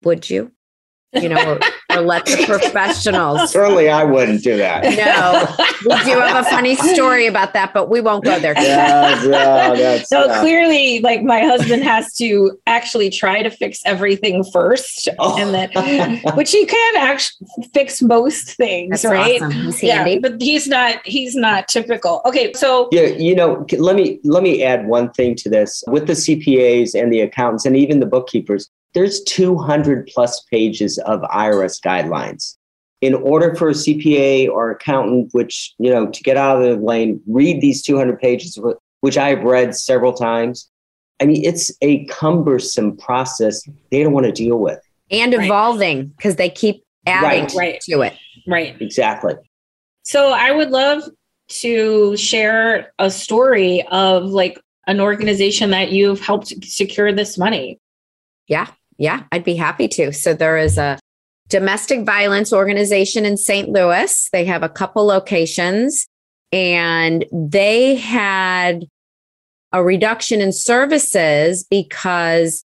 would 0.03 0.29
you 0.29 0.51
you 1.13 1.29
know, 1.29 1.59
or, 1.89 1.98
or, 1.98 2.01
let 2.01 2.25
the 2.25 2.43
professionals. 2.46 3.51
Certainly, 3.51 3.89
I 3.89 4.03
wouldn't 4.03 4.43
do 4.43 4.58
that. 4.58 4.84
No, 4.84 5.96
we 5.96 6.03
do 6.03 6.19
have 6.19 6.46
a 6.46 6.50
funny 6.50 6.75
story 6.75 7.27
about 7.27 7.53
that, 7.53 7.74
but 7.74 7.89
we 7.89 8.01
won't 8.01 8.24
go 8.24 8.39
there. 8.39 8.53
Yeah, 8.60 9.22
no, 9.25 9.98
so 10.05 10.29
uh, 10.29 10.39
clearly, 10.41 11.00
like 11.00 11.24
my 11.24 11.41
husband 11.41 11.84
has 11.84 12.15
to 12.15 12.60
actually 12.67 13.10
try 13.10 13.41
to 13.41 13.50
fix 13.50 13.81
everything 13.86 14.43
first, 14.51 15.10
oh. 15.19 15.38
and 15.39 15.53
then, 15.53 16.19
which 16.36 16.51
he 16.51 16.65
can 16.65 16.96
actually 16.98 17.48
fix 17.74 18.01
most 18.01 18.51
things, 18.55 19.01
That's 19.01 19.05
right? 19.05 19.41
Awesome. 19.41 19.74
yeah, 19.81 20.17
but 20.22 20.41
he's 20.41 20.67
not. 20.67 21.05
He's 21.05 21.36
not 21.36 21.67
typical. 21.67 22.22
Okay, 22.25 22.53
so 22.53 22.89
yeah, 22.91 23.08
you 23.08 23.36
know, 23.36 23.65
let 23.77 23.96
me 23.96 24.19
let 24.24 24.43
me 24.43 24.63
add 24.63 24.88
one 24.88 25.12
thing 25.12 25.36
to 25.36 25.50
this 25.50 25.84
with 25.88 26.08
the 26.08 26.13
CPAs 26.13 27.00
and 27.00 27.12
the 27.12 27.22
accountants 27.22 27.65
and 27.65 27.75
even 27.75 28.00
the 28.00 28.05
bookkeepers 28.05 28.69
there's 28.93 29.22
200 29.24 30.08
plus 30.08 30.43
pages 30.51 30.98
of 31.00 31.22
IRS 31.22 31.79
guidelines. 31.81 32.55
In 33.01 33.13
order 33.13 33.55
for 33.55 33.69
a 33.69 33.74
CPA 33.74 34.50
or 34.50 34.72
accountant, 34.72 35.29
which, 35.31 35.74
you 35.79 35.89
know, 35.89 36.08
to 36.08 36.24
get 36.24 36.36
out 36.36 36.62
of 36.62 36.79
the 36.79 36.86
lane, 36.86 37.22
read 37.27 37.62
these 37.62 37.81
200 37.81 38.19
pages, 38.19 38.60
which 39.00 39.17
I've 39.17 39.43
read 39.43 39.74
several 39.74 40.12
times. 40.12 40.69
I 41.22 41.25
mean, 41.25 41.46
it's 41.46 41.72
a 41.81 42.05
cumbersome 42.05 42.98
process 42.98 43.63
they 43.89 44.03
don't 44.03 44.12
want 44.12 44.25
to 44.25 44.34
deal 44.34 44.58
with. 44.60 44.79
And 45.12 45.34
evolving 45.34 46.08
because 46.08 46.36
they 46.36 46.50
keep 46.50 46.84
adding 47.05 47.48
right. 47.58 47.79
to 47.81 48.01
it. 48.01 48.17
Right. 48.48 48.79
Exactly. 48.81 49.36
So 50.03 50.31
I 50.31 50.51
would 50.51 50.69
love 50.69 51.03
to 51.50 52.15
share 52.17 52.93
a 53.00 53.10
story 53.10 53.86
of 53.91 54.25
like 54.25 54.60
an 54.88 55.00
organization 55.00 55.72
that 55.72 55.91
you've 55.91 56.19
helped 56.19 56.53
secure 56.63 57.13
this 57.13 57.38
money. 57.38 57.79
Yeah. 58.48 58.67
Yeah, 59.00 59.24
I'd 59.32 59.44
be 59.44 59.56
happy 59.56 59.88
to. 59.88 60.13
So 60.13 60.34
there 60.34 60.58
is 60.58 60.77
a 60.77 61.00
domestic 61.48 62.06
violence 62.06 62.53
organization 62.53 63.25
in 63.25 63.38
St. 63.38 63.70
Louis. 63.70 64.29
They 64.32 64.46
have 64.46 64.62
a 64.62 64.70
couple 64.70 65.06
locations 65.06 66.06
and 66.51 67.25
they 67.32 67.96
had 67.96 68.86
a 69.72 69.84
reduction 69.84 70.41
in 70.41 70.51
services 70.51 71.63
because 71.63 72.63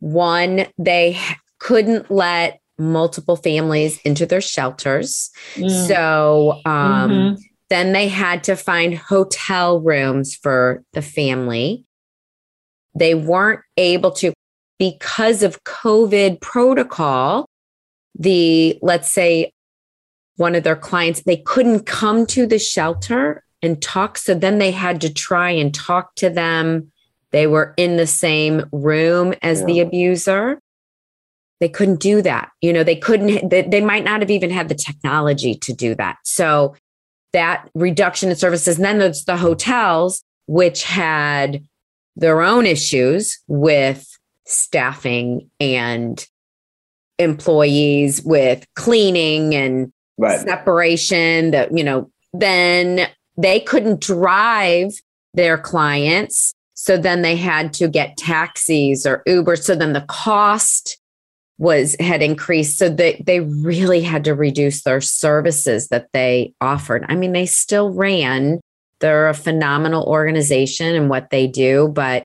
one, 0.00 0.66
they 0.78 1.18
couldn't 1.58 2.10
let 2.10 2.60
multiple 2.78 3.36
families 3.36 4.00
into 4.04 4.26
their 4.26 4.40
shelters. 4.40 5.30
Mm. 5.54 5.88
So 5.88 6.60
um, 6.64 7.10
mm-hmm. 7.10 7.34
then 7.68 7.92
they 7.92 8.08
had 8.08 8.44
to 8.44 8.56
find 8.56 8.96
hotel 8.96 9.80
rooms 9.80 10.34
for 10.34 10.82
the 10.92 11.02
family. 11.02 11.84
They 12.94 13.14
weren't 13.14 13.60
able 13.76 14.10
to, 14.12 14.32
because 14.80 15.42
of 15.42 15.62
COVID 15.64 16.40
protocol, 16.40 17.46
the, 18.18 18.78
let's 18.80 19.12
say, 19.12 19.52
one 20.36 20.54
of 20.54 20.64
their 20.64 20.74
clients, 20.74 21.22
they 21.22 21.36
couldn't 21.36 21.84
come 21.84 22.24
to 22.24 22.46
the 22.46 22.58
shelter 22.58 23.44
and 23.60 23.82
talk. 23.82 24.16
So 24.16 24.34
then 24.34 24.56
they 24.56 24.70
had 24.70 25.02
to 25.02 25.12
try 25.12 25.50
and 25.50 25.74
talk 25.74 26.14
to 26.14 26.30
them. 26.30 26.90
They 27.30 27.46
were 27.46 27.74
in 27.76 27.98
the 27.98 28.06
same 28.06 28.64
room 28.72 29.34
as 29.42 29.60
yeah. 29.60 29.66
the 29.66 29.80
abuser. 29.80 30.60
They 31.60 31.68
couldn't 31.68 32.00
do 32.00 32.22
that. 32.22 32.48
You 32.62 32.72
know, 32.72 32.82
they 32.82 32.96
couldn't, 32.96 33.50
they, 33.50 33.60
they 33.60 33.82
might 33.82 34.02
not 34.02 34.20
have 34.20 34.30
even 34.30 34.48
had 34.48 34.70
the 34.70 34.74
technology 34.74 35.56
to 35.56 35.74
do 35.74 35.94
that. 35.96 36.16
So 36.24 36.74
that 37.34 37.68
reduction 37.74 38.30
in 38.30 38.36
services. 38.36 38.76
And 38.76 38.84
then 38.86 38.98
there's 38.98 39.26
the 39.26 39.36
hotels, 39.36 40.24
which 40.46 40.84
had 40.84 41.62
their 42.16 42.40
own 42.40 42.64
issues 42.64 43.38
with 43.46 44.06
staffing 44.46 45.48
and 45.60 46.26
employees 47.18 48.22
with 48.24 48.66
cleaning 48.76 49.54
and 49.54 49.92
right. 50.18 50.40
separation 50.40 51.50
that 51.50 51.76
you 51.76 51.84
know 51.84 52.10
then 52.32 53.08
they 53.36 53.60
couldn't 53.60 54.00
drive 54.00 54.92
their 55.34 55.58
clients. 55.58 56.52
So 56.74 56.96
then 56.96 57.22
they 57.22 57.36
had 57.36 57.72
to 57.74 57.88
get 57.88 58.16
taxis 58.16 59.06
or 59.06 59.22
uber. 59.26 59.56
So 59.56 59.74
then 59.74 59.92
the 59.92 60.04
cost 60.08 60.98
was 61.58 61.94
had 62.00 62.22
increased. 62.22 62.78
So 62.78 62.88
they 62.88 63.22
they 63.24 63.40
really 63.40 64.00
had 64.00 64.24
to 64.24 64.34
reduce 64.34 64.82
their 64.82 65.00
services 65.00 65.88
that 65.88 66.08
they 66.12 66.54
offered. 66.60 67.04
I 67.08 67.16
mean 67.16 67.32
they 67.32 67.46
still 67.46 67.92
ran. 67.92 68.60
They're 69.00 69.28
a 69.28 69.34
phenomenal 69.34 70.04
organization 70.04 70.94
and 70.94 71.08
what 71.08 71.30
they 71.30 71.46
do 71.46 71.88
but 71.88 72.22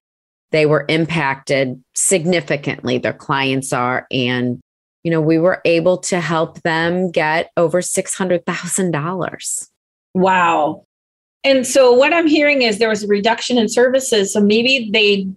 they 0.56 0.66
were 0.66 0.86
impacted 0.88 1.84
significantly 1.94 2.98
their 2.98 3.14
clients 3.14 3.74
are 3.74 4.08
and 4.10 4.62
you 5.04 5.12
know 5.12 5.22
we 5.22 5.38
were 5.38 5.62
able 5.66 5.98
to 5.98 6.20
help 6.20 6.62
them 6.62 7.12
get 7.12 7.52
over 7.58 7.82
$600000 7.82 9.70
wow. 10.14 10.86
And 11.44 11.68
so 11.68 11.92
what 11.92 12.14
i'm 12.14 12.28
hearing 12.28 12.62
is 12.62 12.80
there 12.80 12.90
was 12.90 13.04
a 13.04 13.08
reduction 13.08 13.58
in 13.58 13.68
services 13.68 14.34
so 14.34 14.40
maybe 14.40 14.90
they 14.92 15.28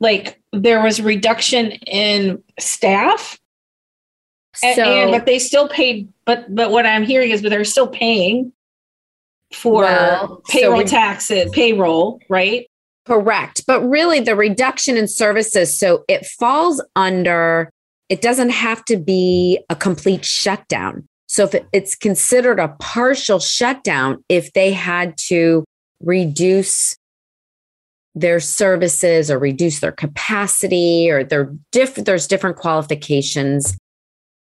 like 0.00 0.40
there 0.52 0.82
was 0.82 1.00
reduction 1.02 1.72
in 1.86 2.42
staff? 2.60 3.38
So, 4.54 4.66
and, 4.68 4.80
and, 4.80 5.10
but 5.12 5.26
they 5.26 5.38
still 5.38 5.68
paid 5.68 6.12
but 6.24 6.52
but 6.54 6.70
what 6.70 6.84
i'm 6.84 7.04
hearing 7.04 7.30
is 7.30 7.42
but 7.42 7.50
they're 7.50 7.64
still 7.64 7.86
paying 7.88 8.52
for 9.52 9.82
well, 9.82 10.42
payroll 10.48 10.80
so 10.80 10.86
taxes 10.86 11.50
payroll 11.52 12.20
right 12.28 12.68
correct. 13.08 13.64
But 13.66 13.80
really 13.80 14.20
the 14.20 14.36
reduction 14.36 14.96
in 14.96 15.08
services 15.08 15.76
so 15.76 16.04
it 16.08 16.26
falls 16.26 16.82
under 16.94 17.70
it 18.08 18.22
doesn't 18.22 18.50
have 18.50 18.84
to 18.86 18.96
be 18.96 19.60
a 19.68 19.76
complete 19.76 20.24
shutdown. 20.24 21.06
So 21.26 21.44
if 21.44 21.54
it's 21.72 21.94
considered 21.94 22.58
a 22.58 22.68
partial 22.78 23.38
shutdown 23.38 24.24
if 24.28 24.52
they 24.52 24.72
had 24.72 25.16
to 25.28 25.64
reduce 26.00 26.96
their 28.14 28.40
services 28.40 29.30
or 29.30 29.38
reduce 29.38 29.80
their 29.80 29.92
capacity 29.92 31.10
or 31.10 31.22
their 31.24 31.52
diff- 31.72 31.96
there's 31.96 32.26
different 32.26 32.56
qualifications. 32.56 33.76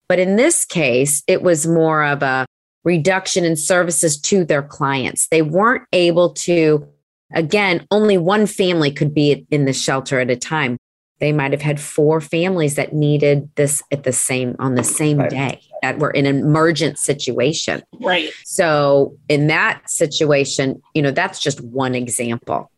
But 0.08 0.18
in 0.18 0.36
this 0.36 0.64
case, 0.64 1.22
it 1.26 1.42
was 1.42 1.66
more 1.66 2.04
of 2.04 2.22
a 2.22 2.46
reduction 2.84 3.44
in 3.44 3.56
services 3.56 4.18
to 4.22 4.44
their 4.44 4.62
clients. 4.62 5.28
They 5.28 5.42
weren't 5.42 5.84
able 5.92 6.30
to, 6.34 6.88
again, 7.32 7.86
only 7.90 8.18
one 8.18 8.46
family 8.46 8.90
could 8.90 9.14
be 9.14 9.46
in 9.50 9.64
the 9.64 9.72
shelter 9.72 10.20
at 10.20 10.30
a 10.30 10.36
time. 10.36 10.78
They 11.20 11.32
might 11.32 11.50
have 11.50 11.62
had 11.62 11.80
four 11.80 12.20
families 12.20 12.76
that 12.76 12.92
needed 12.92 13.50
this 13.56 13.82
at 13.90 14.04
the 14.04 14.12
same 14.12 14.54
on 14.60 14.76
the 14.76 14.84
same 14.84 15.18
right. 15.18 15.30
day 15.30 15.60
that 15.82 15.98
were 15.98 16.12
in 16.12 16.26
an 16.26 16.38
emergent 16.38 16.98
situation. 16.98 17.82
Right. 18.00 18.30
So 18.44 19.16
in 19.28 19.48
that 19.48 19.90
situation, 19.90 20.80
you 20.94 21.02
know, 21.02 21.10
that's 21.10 21.40
just 21.40 21.60
one 21.60 21.96
example 21.96 22.70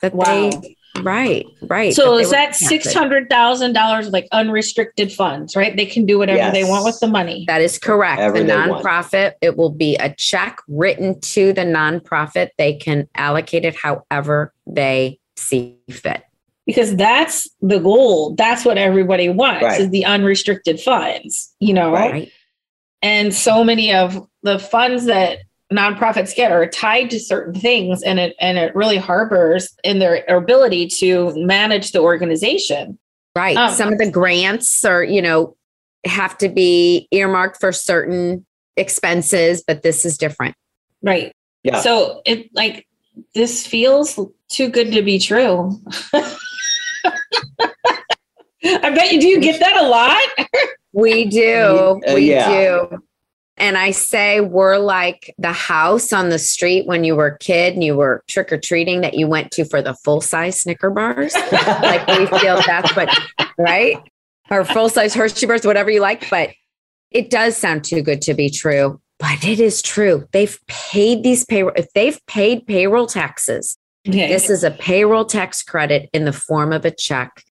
that 0.00 0.14
wow. 0.14 0.24
they 0.24 0.75
Right, 1.02 1.46
right. 1.62 1.94
So 1.94 2.16
is 2.18 2.30
that 2.30 2.54
six 2.54 2.92
hundred 2.92 3.28
thousand 3.28 3.72
dollars 3.72 4.08
like 4.10 4.28
unrestricted 4.32 5.12
funds, 5.12 5.56
right? 5.56 5.76
They 5.76 5.86
can 5.86 6.06
do 6.06 6.18
whatever 6.18 6.38
yes. 6.38 6.52
they 6.52 6.64
want 6.64 6.84
with 6.84 6.98
the 7.00 7.06
money. 7.06 7.44
That 7.46 7.60
is 7.60 7.78
correct. 7.78 8.18
Whatever 8.18 8.42
the 8.42 8.52
nonprofit, 8.52 9.34
it 9.40 9.56
will 9.56 9.70
be 9.70 9.96
a 9.96 10.14
check 10.14 10.58
written 10.68 11.20
to 11.20 11.52
the 11.52 11.62
nonprofit. 11.62 12.50
They 12.58 12.74
can 12.74 13.08
allocate 13.14 13.64
it 13.64 13.74
however 13.76 14.52
they 14.66 15.18
see 15.36 15.78
fit. 15.90 16.22
Because 16.66 16.96
that's 16.96 17.48
the 17.60 17.78
goal. 17.78 18.34
That's 18.34 18.64
what 18.64 18.76
everybody 18.76 19.28
wants 19.28 19.62
right. 19.62 19.80
is 19.80 19.90
the 19.90 20.04
unrestricted 20.04 20.80
funds, 20.80 21.54
you 21.60 21.72
know. 21.72 21.92
Right. 21.92 22.32
And 23.02 23.32
so 23.32 23.62
many 23.62 23.94
of 23.94 24.26
the 24.42 24.58
funds 24.58 25.04
that 25.04 25.38
nonprofits 25.72 26.34
get 26.34 26.52
are 26.52 26.66
tied 26.66 27.10
to 27.10 27.18
certain 27.18 27.54
things 27.54 28.02
and 28.02 28.20
it 28.20 28.36
and 28.40 28.56
it 28.56 28.74
really 28.74 28.98
harbors 28.98 29.74
in 29.82 29.98
their 29.98 30.24
ability 30.28 30.86
to 30.86 31.32
manage 31.36 31.92
the 31.92 32.00
organization. 32.00 32.98
Right. 33.34 33.56
Um, 33.56 33.72
some 33.72 33.92
of 33.92 33.98
the 33.98 34.10
grants 34.10 34.84
are 34.84 35.02
you 35.02 35.20
know 35.20 35.56
have 36.04 36.38
to 36.38 36.48
be 36.48 37.08
earmarked 37.10 37.58
for 37.60 37.72
certain 37.72 38.46
expenses 38.76 39.64
but 39.66 39.82
this 39.82 40.04
is 40.04 40.16
different. 40.16 40.54
Right. 41.02 41.32
Yeah. 41.64 41.80
So 41.80 42.22
it 42.24 42.48
like 42.54 42.86
this 43.34 43.66
feels 43.66 44.20
too 44.48 44.68
good 44.68 44.92
to 44.92 45.02
be 45.02 45.18
true. 45.18 45.80
I 48.64 48.90
bet 48.90 49.12
you 49.12 49.20
do 49.20 49.26
you 49.26 49.40
get 49.40 49.58
that 49.58 49.76
a 49.76 49.88
lot? 49.88 50.48
We 50.92 51.26
do. 51.26 52.00
Uh, 52.06 52.14
we 52.14 52.30
yeah. 52.30 52.48
do 52.48 53.02
and 53.58 53.78
I 53.78 53.90
say 53.90 54.40
we're 54.40 54.76
like 54.76 55.34
the 55.38 55.52
house 55.52 56.12
on 56.12 56.28
the 56.28 56.38
street 56.38 56.86
when 56.86 57.04
you 57.04 57.16
were 57.16 57.28
a 57.28 57.38
kid 57.38 57.72
and 57.74 57.82
you 57.82 57.96
were 57.96 58.22
trick 58.28 58.52
or 58.52 58.58
treating 58.58 59.00
that 59.00 59.14
you 59.14 59.26
went 59.26 59.50
to 59.52 59.64
for 59.64 59.80
the 59.80 59.94
full 59.94 60.20
size 60.20 60.60
Snicker 60.60 60.90
bars. 60.90 61.34
like 61.52 62.06
we 62.06 62.26
feel 62.38 62.60
that's 62.66 62.94
what, 62.94 63.08
right? 63.56 63.96
Or 64.50 64.64
full 64.64 64.90
size 64.90 65.14
Hershey 65.14 65.46
bars, 65.46 65.64
whatever 65.64 65.90
you 65.90 66.00
like. 66.00 66.28
But 66.28 66.50
it 67.10 67.30
does 67.30 67.56
sound 67.56 67.84
too 67.84 68.02
good 68.02 68.20
to 68.22 68.34
be 68.34 68.50
true. 68.50 69.00
But 69.18 69.42
it 69.44 69.58
is 69.58 69.80
true. 69.80 70.28
They've 70.32 70.58
paid 70.66 71.22
these 71.22 71.46
payroll, 71.46 71.72
if 71.76 71.90
they've 71.94 72.20
paid 72.26 72.66
payroll 72.66 73.06
taxes, 73.06 73.78
okay. 74.06 74.28
this 74.28 74.50
is 74.50 74.64
a 74.64 74.70
payroll 74.70 75.24
tax 75.24 75.62
credit 75.62 76.10
in 76.12 76.26
the 76.26 76.32
form 76.32 76.74
of 76.74 76.84
a 76.84 76.90
check 76.90 77.42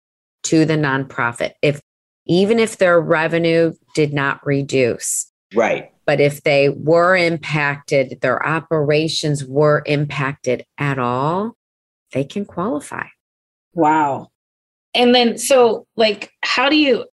to 0.43 0.65
the 0.65 0.75
nonprofit. 0.75 1.53
If 1.63 1.81
even 2.27 2.59
if 2.59 2.77
their 2.77 3.01
revenue 3.01 3.73
did 3.95 4.13
not 4.13 4.45
reduce. 4.45 5.31
Right 5.55 5.91
but 6.05 6.19
if 6.21 6.43
they 6.43 6.69
were 6.69 7.15
impacted, 7.15 8.19
their 8.21 8.45
operations 8.45 9.43
were 9.43 9.83
impacted 9.85 10.65
at 10.77 10.99
all, 10.99 11.55
they 12.13 12.23
can 12.23 12.45
qualify. 12.45 13.07
Wow. 13.73 14.29
And 14.93 15.13
then, 15.13 15.37
so 15.37 15.85
like, 15.95 16.31
how 16.43 16.69
do 16.69 16.77
you, 16.77 17.05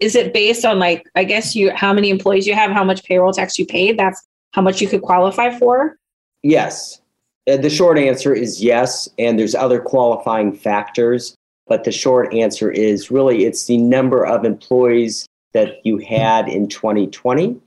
is 0.00 0.14
it 0.14 0.32
based 0.32 0.64
on 0.64 0.78
like, 0.78 1.04
I 1.14 1.24
guess 1.24 1.54
you, 1.54 1.70
how 1.74 1.92
many 1.92 2.08
employees 2.08 2.46
you 2.46 2.54
have, 2.54 2.70
how 2.70 2.84
much 2.84 3.04
payroll 3.04 3.32
tax 3.32 3.58
you 3.58 3.66
paid? 3.66 3.98
That's 3.98 4.26
how 4.52 4.62
much 4.62 4.80
you 4.80 4.88
could 4.88 5.02
qualify 5.02 5.56
for? 5.58 5.96
Yes. 6.42 7.00
Uh, 7.50 7.56
the 7.56 7.68
short 7.68 7.98
answer 7.98 8.32
is 8.32 8.62
yes. 8.62 9.08
And 9.18 9.38
there's 9.38 9.54
other 9.54 9.80
qualifying 9.80 10.52
factors. 10.52 11.34
But 11.66 11.84
the 11.84 11.92
short 11.92 12.32
answer 12.32 12.70
is 12.70 13.10
really 13.10 13.44
it's 13.44 13.66
the 13.66 13.76
number 13.76 14.24
of 14.26 14.44
employees 14.44 15.26
that 15.52 15.84
you 15.84 15.98
had 15.98 16.48
in 16.48 16.68
2020 16.68 17.60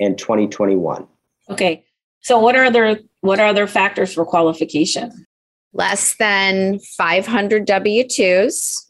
and 0.00 0.18
2021. 0.18 1.06
Okay. 1.50 1.84
So 2.20 2.38
what 2.38 2.56
are 2.56 2.64
other 2.64 3.00
what 3.20 3.38
are 3.38 3.46
other 3.46 3.66
factors 3.66 4.14
for 4.14 4.24
qualification? 4.24 5.26
Less 5.72 6.16
than 6.16 6.80
500 6.80 7.66
W2s. 7.66 8.86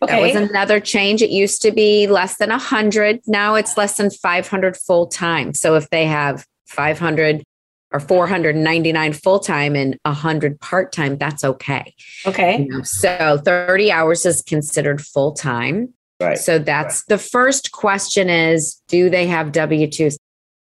Okay. 0.00 0.12
That 0.12 0.20
was 0.20 0.50
another 0.50 0.80
change. 0.80 1.22
It 1.22 1.30
used 1.30 1.62
to 1.62 1.70
be 1.70 2.06
less 2.06 2.38
than 2.38 2.50
100. 2.50 3.20
Now 3.26 3.54
it's 3.54 3.76
less 3.76 3.96
than 3.96 4.10
500 4.10 4.76
full 4.76 5.06
time. 5.06 5.54
So 5.54 5.74
if 5.74 5.88
they 5.90 6.06
have 6.06 6.46
500 6.66 7.44
or 7.92 8.00
499 8.00 9.12
full 9.12 9.38
time 9.38 9.76
and 9.76 9.96
100 10.04 10.60
part 10.60 10.92
time, 10.92 11.18
that's 11.18 11.44
okay. 11.44 11.94
Okay. 12.26 12.68
So 12.82 13.40
30 13.44 13.92
hours 13.92 14.26
is 14.26 14.42
considered 14.42 15.00
full 15.00 15.32
time. 15.32 15.92
Right. 16.20 16.38
So 16.38 16.58
that's 16.58 17.04
right. 17.08 17.16
the 17.16 17.18
first 17.18 17.72
question 17.72 18.30
is 18.30 18.80
do 18.88 19.10
they 19.10 19.26
have 19.26 19.52
W 19.52 19.86
2s? 19.86 20.16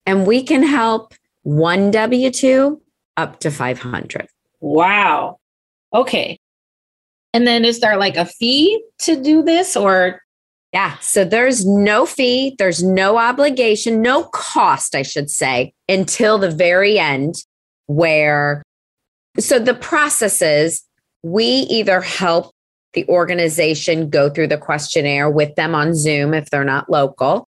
And 0.06 0.26
we 0.26 0.42
can 0.42 0.62
help 0.62 1.14
one 1.42 1.90
W 1.90 2.30
2 2.30 2.80
up 3.16 3.40
to 3.40 3.50
500. 3.50 4.28
Wow. 4.60 5.38
Okay. 5.92 6.38
And 7.34 7.46
then 7.46 7.64
is 7.64 7.80
there 7.80 7.96
like 7.96 8.16
a 8.16 8.24
fee 8.24 8.82
to 9.00 9.20
do 9.20 9.42
this 9.42 9.76
or 9.76 10.20
yeah, 10.72 10.98
so 10.98 11.24
there's 11.24 11.64
no 11.64 12.04
fee, 12.04 12.54
there's 12.58 12.82
no 12.82 13.16
obligation, 13.16 14.02
no 14.02 14.24
cost, 14.24 14.94
I 14.94 15.02
should 15.02 15.30
say, 15.30 15.72
until 15.88 16.38
the 16.38 16.50
very 16.50 16.98
end 16.98 17.36
where 17.86 18.62
so 19.38 19.58
the 19.58 19.74
process 19.74 20.42
is 20.42 20.82
we 21.22 21.44
either 21.44 22.00
help 22.00 22.52
the 22.94 23.06
organization 23.08 24.08
go 24.08 24.30
through 24.30 24.48
the 24.48 24.58
questionnaire 24.58 25.30
with 25.30 25.54
them 25.54 25.74
on 25.74 25.94
Zoom 25.94 26.34
if 26.34 26.50
they're 26.50 26.64
not 26.64 26.90
local. 26.90 27.46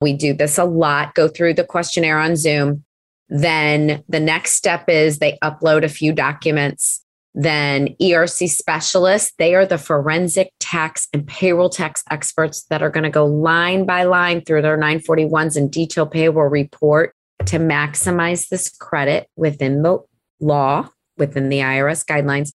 We 0.00 0.12
do 0.14 0.32
this 0.32 0.58
a 0.58 0.64
lot, 0.64 1.14
go 1.14 1.28
through 1.28 1.54
the 1.54 1.64
questionnaire 1.64 2.18
on 2.18 2.36
Zoom. 2.36 2.84
Then 3.28 4.02
the 4.08 4.20
next 4.20 4.52
step 4.52 4.88
is 4.88 5.18
they 5.18 5.38
upload 5.42 5.84
a 5.84 5.88
few 5.88 6.12
documents. 6.12 7.04
Then 7.34 7.94
ERC 8.02 8.48
specialists, 8.48 9.32
they 9.38 9.54
are 9.54 9.66
the 9.66 9.78
forensic 9.78 10.50
tax 10.58 11.06
and 11.12 11.26
payroll 11.26 11.68
tax 11.68 12.02
experts 12.10 12.64
that 12.70 12.82
are 12.82 12.90
going 12.90 13.04
to 13.04 13.10
go 13.10 13.24
line 13.24 13.84
by 13.84 14.02
line 14.02 14.40
through 14.40 14.62
their 14.62 14.78
941s 14.78 15.56
and 15.56 15.70
detailed 15.70 16.10
payroll 16.10 16.48
report 16.48 17.14
to 17.46 17.58
maximize 17.58 18.48
this 18.48 18.68
credit 18.68 19.28
within 19.36 19.82
the 19.82 19.98
law, 20.40 20.88
within 21.18 21.50
the 21.50 21.58
IRS 21.58 22.04
guidelines. 22.04 22.52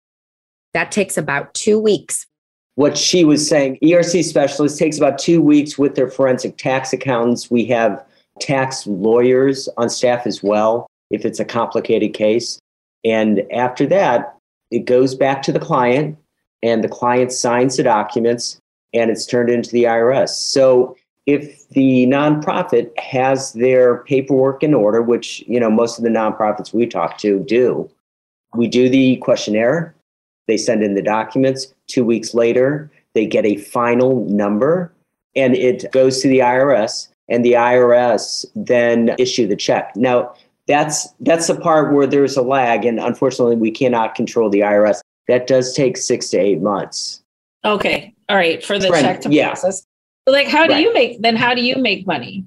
That 0.73 0.91
takes 0.91 1.17
about 1.17 1.53
two 1.53 1.79
weeks. 1.79 2.25
What 2.75 2.97
she 2.97 3.23
was 3.23 3.47
saying, 3.47 3.77
ERC 3.83 4.23
specialist 4.23 4.79
takes 4.79 4.97
about 4.97 5.19
two 5.19 5.41
weeks 5.41 5.77
with 5.77 5.95
their 5.95 6.09
forensic 6.09 6.57
tax 6.57 6.91
accountants. 6.91 7.51
We 7.51 7.65
have 7.65 8.03
tax 8.39 8.87
lawyers 8.87 9.69
on 9.77 9.89
staff 9.89 10.25
as 10.25 10.41
well 10.41 10.87
if 11.11 11.23
it's 11.23 11.39
a 11.39 11.45
complicated 11.45 12.13
case. 12.13 12.59
And 13.05 13.43
after 13.51 13.85
that, 13.87 14.35
it 14.71 14.85
goes 14.85 15.13
back 15.13 15.43
to 15.43 15.51
the 15.51 15.59
client 15.59 16.17
and 16.63 16.83
the 16.83 16.89
client 16.89 17.31
signs 17.31 17.77
the 17.77 17.83
documents 17.83 18.57
and 18.93 19.11
it's 19.11 19.25
turned 19.25 19.49
into 19.49 19.71
the 19.71 19.83
IRS. 19.83 20.29
So 20.29 20.95
if 21.25 21.67
the 21.69 22.05
nonprofit 22.07 22.97
has 22.97 23.53
their 23.53 24.03
paperwork 24.03 24.63
in 24.63 24.73
order, 24.73 25.01
which 25.01 25.43
you 25.47 25.59
know 25.59 25.69
most 25.69 25.97
of 25.97 26.03
the 26.03 26.09
nonprofits 26.09 26.73
we 26.73 26.85
talk 26.85 27.17
to 27.19 27.39
do, 27.39 27.89
we 28.55 28.67
do 28.67 28.89
the 28.89 29.17
questionnaire, 29.17 29.95
they 30.47 30.57
send 30.57 30.83
in 30.83 30.95
the 30.95 31.01
documents. 31.01 31.73
Two 31.87 32.05
weeks 32.05 32.33
later, 32.33 32.91
they 33.13 33.25
get 33.25 33.45
a 33.45 33.57
final 33.57 34.25
number 34.25 34.91
and 35.35 35.55
it 35.55 35.91
goes 35.91 36.21
to 36.21 36.27
the 36.27 36.39
IRS 36.39 37.07
and 37.29 37.43
the 37.43 37.53
IRS 37.53 38.45
then 38.55 39.15
issue 39.17 39.47
the 39.47 39.55
check. 39.55 39.95
Now, 39.95 40.33
that's 40.67 41.09
that's 41.19 41.47
the 41.47 41.55
part 41.55 41.93
where 41.93 42.07
there's 42.07 42.37
a 42.37 42.41
lag 42.41 42.85
and 42.85 42.99
unfortunately 42.99 43.57
we 43.57 43.71
cannot 43.71 44.15
control 44.15 44.49
the 44.49 44.61
IRS. 44.61 45.01
That 45.27 45.47
does 45.47 45.73
take 45.73 45.97
6 45.97 46.29
to 46.29 46.37
8 46.37 46.61
months. 46.61 47.21
Okay. 47.65 48.13
All 48.29 48.35
right, 48.35 48.63
for 48.63 48.79
the 48.79 48.87
Friend, 48.87 49.05
check 49.05 49.21
to 49.21 49.29
yeah. 49.29 49.47
process. 49.49 49.85
like 50.25 50.47
how 50.47 50.65
do 50.65 50.73
right. 50.73 50.83
you 50.83 50.93
make 50.93 51.21
then 51.21 51.35
how 51.35 51.53
do 51.53 51.61
you 51.61 51.75
make 51.75 52.07
money? 52.07 52.45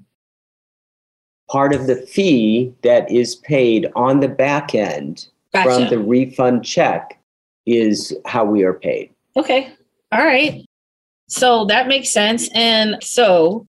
Part 1.51 1.75
of 1.75 1.87
the 1.87 1.97
fee 1.97 2.73
that 2.83 3.11
is 3.11 3.37
paid 3.37 3.91
on 3.95 4.21
the 4.21 4.29
back 4.29 4.75
end 4.75 5.29
gotcha. 5.53 5.71
from 5.71 5.89
the 5.91 5.99
refund 5.99 6.65
check 6.65 7.19
is 7.67 8.17
how 8.25 8.45
we 8.45 8.63
are 8.63 8.75
paid. 8.75 9.13
Okay. 9.37 9.73
All 10.13 10.25
right. 10.25 10.65
So 11.29 11.65
that 11.67 11.89
makes 11.89 12.11
sense. 12.11 12.49
And 12.55 13.03
so, 13.03 13.67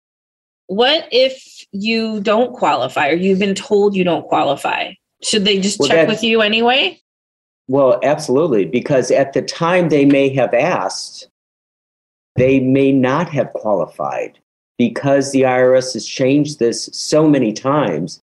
what 0.67 1.09
if 1.13 1.65
you 1.73 2.21
don't 2.21 2.53
qualify 2.55 3.11
or 3.11 3.15
you've 3.15 3.39
been 3.39 3.55
told 3.55 3.95
you 3.95 4.05
don't 4.05 4.27
qualify? 4.27 4.93
Should 5.23 5.45
they 5.45 5.61
just 5.61 5.79
well, 5.79 5.89
check 5.89 6.09
with 6.09 6.23
you 6.23 6.43
anyway? 6.43 7.01
Well, 7.69 8.01
absolutely. 8.03 8.65
Because 8.65 9.11
at 9.11 9.33
the 9.33 9.43
time 9.43 9.89
they 9.89 10.05
may 10.05 10.29
have 10.35 10.53
asked, 10.53 11.29
they 12.37 12.61
may 12.61 12.93
not 12.93 13.29
have 13.31 13.53
qualified 13.53 14.39
because 14.77 15.31
the 15.31 15.43
IRS 15.43 15.93
has 15.95 16.05
changed 16.05 16.59
this 16.59 16.91
so 16.93 17.29
many 17.29 17.53
times 17.53 18.21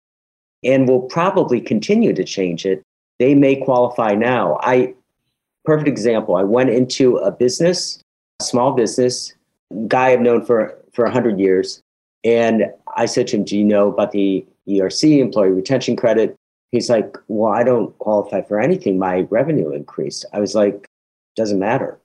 and 0.63 0.87
will 0.87 1.01
probably 1.03 1.61
continue 1.61 2.13
to 2.13 2.23
change 2.23 2.65
it. 2.65 2.83
They 3.19 3.35
may 3.35 3.55
qualify 3.55 4.13
now. 4.13 4.59
I 4.61 4.93
perfect 5.65 5.87
example. 5.87 6.35
I 6.35 6.43
went 6.43 6.69
into 6.69 7.17
a 7.17 7.31
business, 7.31 8.01
a 8.39 8.43
small 8.43 8.73
business, 8.73 9.33
guy 9.87 10.09
I've 10.09 10.21
known 10.21 10.45
for 10.45 10.77
for 10.93 11.05
100 11.05 11.39
years. 11.39 11.81
And 12.23 12.65
I 12.95 13.05
said 13.05 13.27
to 13.27 13.37
him, 13.37 13.43
Do 13.43 13.57
you 13.57 13.63
know 13.63 13.89
about 13.91 14.11
the 14.11 14.45
ERC, 14.67 15.19
employee 15.19 15.51
retention 15.51 15.95
credit? 15.95 16.35
He's 16.71 16.89
like, 16.89 17.17
Well, 17.27 17.51
I 17.51 17.63
don't 17.63 17.97
qualify 17.99 18.41
for 18.41 18.59
anything. 18.59 18.99
My 18.99 19.21
revenue 19.29 19.71
increased. 19.71 20.25
I 20.33 20.39
was 20.39 20.55
like, 20.55 20.87
Doesn't 21.35 21.59
matter. 21.59 21.99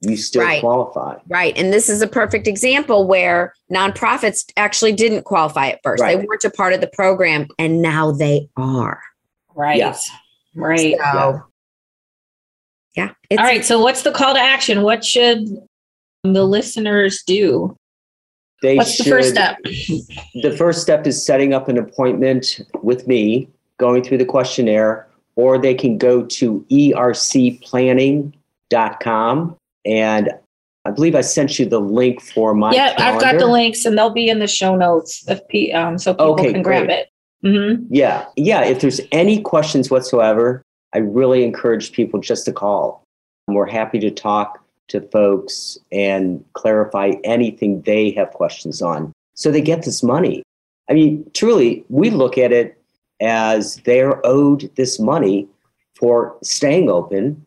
You 0.00 0.16
still 0.16 0.42
right. 0.42 0.60
qualify. 0.60 1.18
Right. 1.28 1.56
And 1.56 1.72
this 1.72 1.88
is 1.88 2.02
a 2.02 2.08
perfect 2.08 2.48
example 2.48 3.06
where 3.06 3.54
nonprofits 3.72 4.50
actually 4.56 4.94
didn't 4.94 5.22
qualify 5.22 5.68
at 5.68 5.80
first. 5.84 6.00
Right. 6.02 6.18
They 6.18 6.26
weren't 6.26 6.42
a 6.42 6.50
part 6.50 6.72
of 6.72 6.80
the 6.80 6.88
program 6.88 7.46
and 7.56 7.80
now 7.80 8.10
they 8.10 8.48
are. 8.56 9.00
Right. 9.54 9.76
Yes. 9.76 10.10
Right. 10.56 10.96
So, 10.98 11.04
yeah. 11.04 11.38
All 13.38 13.44
right. 13.44 13.64
So, 13.64 13.80
what's 13.80 14.02
the 14.02 14.12
call 14.12 14.34
to 14.34 14.40
action? 14.40 14.82
What 14.82 15.02
should 15.04 15.48
the 16.22 16.44
listeners 16.44 17.22
do? 17.26 17.76
They 18.62 18.76
what's 18.76 18.94
should, 18.94 19.06
the 19.06 19.10
first 19.10 19.30
step? 19.30 19.56
The 20.42 20.54
first 20.56 20.82
step 20.82 21.06
is 21.06 21.24
setting 21.24 21.54
up 21.54 21.68
an 21.68 21.78
appointment 21.78 22.60
with 22.82 23.08
me, 23.08 23.48
going 23.78 24.02
through 24.02 24.18
the 24.18 24.24
questionnaire, 24.24 25.06
or 25.36 25.58
they 25.58 25.74
can 25.74 25.98
go 25.98 26.24
to 26.24 26.66
ercplanning.com. 26.70 29.56
And 29.84 30.30
I 30.84 30.90
believe 30.90 31.14
I 31.16 31.22
sent 31.22 31.58
you 31.58 31.66
the 31.66 31.80
link 31.80 32.22
for 32.22 32.54
my. 32.54 32.72
Yeah, 32.72 32.94
calendar. 32.94 33.26
I've 33.26 33.32
got 33.32 33.40
the 33.40 33.46
links, 33.46 33.84
and 33.84 33.98
they'll 33.98 34.10
be 34.10 34.28
in 34.28 34.38
the 34.38 34.46
show 34.46 34.76
notes 34.76 35.24
if 35.28 35.40
um, 35.74 35.98
so 35.98 36.14
people 36.14 36.34
okay, 36.34 36.52
can 36.52 36.62
great. 36.62 36.86
grab 36.86 36.90
it. 36.90 37.08
Mm-hmm. 37.44 37.86
Yeah, 37.90 38.26
yeah. 38.36 38.62
If 38.62 38.80
there's 38.80 39.00
any 39.10 39.42
questions 39.42 39.90
whatsoever, 39.90 40.62
I 40.94 40.98
really 40.98 41.44
encourage 41.44 41.92
people 41.92 42.20
just 42.20 42.44
to 42.46 42.52
call. 42.52 43.04
We're 43.48 43.66
happy 43.66 43.98
to 44.00 44.10
talk 44.10 44.62
to 44.88 45.00
folks 45.00 45.78
and 45.90 46.44
clarify 46.52 47.12
anything 47.24 47.82
they 47.82 48.10
have 48.12 48.30
questions 48.30 48.82
on 48.82 49.12
so 49.34 49.50
they 49.50 49.60
get 49.60 49.84
this 49.84 50.02
money. 50.02 50.42
I 50.90 50.94
mean, 50.94 51.28
truly, 51.32 51.84
we 51.88 52.10
look 52.10 52.36
at 52.36 52.52
it 52.52 52.78
as 53.20 53.76
they're 53.84 54.24
owed 54.26 54.70
this 54.76 54.98
money 54.98 55.48
for 55.96 56.36
staying 56.42 56.90
open. 56.90 57.44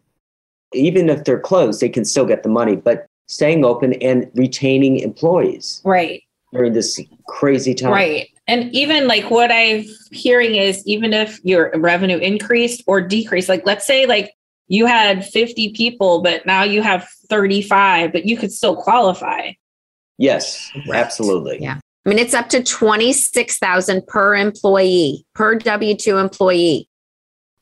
Even 0.73 1.09
if 1.09 1.23
they're 1.23 1.39
closed, 1.39 1.81
they 1.81 1.89
can 1.89 2.05
still 2.05 2.25
get 2.25 2.43
the 2.43 2.49
money, 2.49 2.75
but 2.75 3.05
staying 3.27 3.63
open 3.63 3.93
and 4.01 4.29
retaining 4.35 4.99
employees. 4.99 5.81
Right. 5.85 6.23
During 6.51 6.73
this 6.73 6.99
crazy 7.27 7.73
time. 7.73 7.91
Right. 7.91 8.29
And 8.47 8.73
even 8.73 9.07
like 9.07 9.31
what 9.31 9.51
I'm 9.51 9.85
hearing 10.11 10.55
is 10.55 10.85
even 10.85 11.13
if 11.13 11.39
your 11.43 11.71
revenue 11.75 12.17
increased 12.17 12.83
or 12.85 13.01
decreased, 13.01 13.49
like 13.49 13.65
let's 13.65 13.85
say 13.85 14.05
like 14.05 14.33
you 14.67 14.85
had 14.85 15.25
50 15.25 15.73
people, 15.73 16.21
but 16.21 16.45
now 16.45 16.63
you 16.63 16.81
have 16.81 17.07
35, 17.29 18.11
but 18.11 18.25
you 18.25 18.37
could 18.37 18.51
still 18.51 18.75
qualify. 18.75 19.53
Yes, 20.17 20.71
right. 20.87 20.99
absolutely. 20.99 21.61
Yeah. 21.61 21.79
I 22.05 22.09
mean, 22.09 22.19
it's 22.19 22.35
up 22.35 22.49
to 22.49 22.63
26,000 22.63 24.05
per 24.05 24.35
employee, 24.35 25.25
per 25.33 25.55
W 25.55 25.95
2 25.95 26.17
employee. 26.17 26.87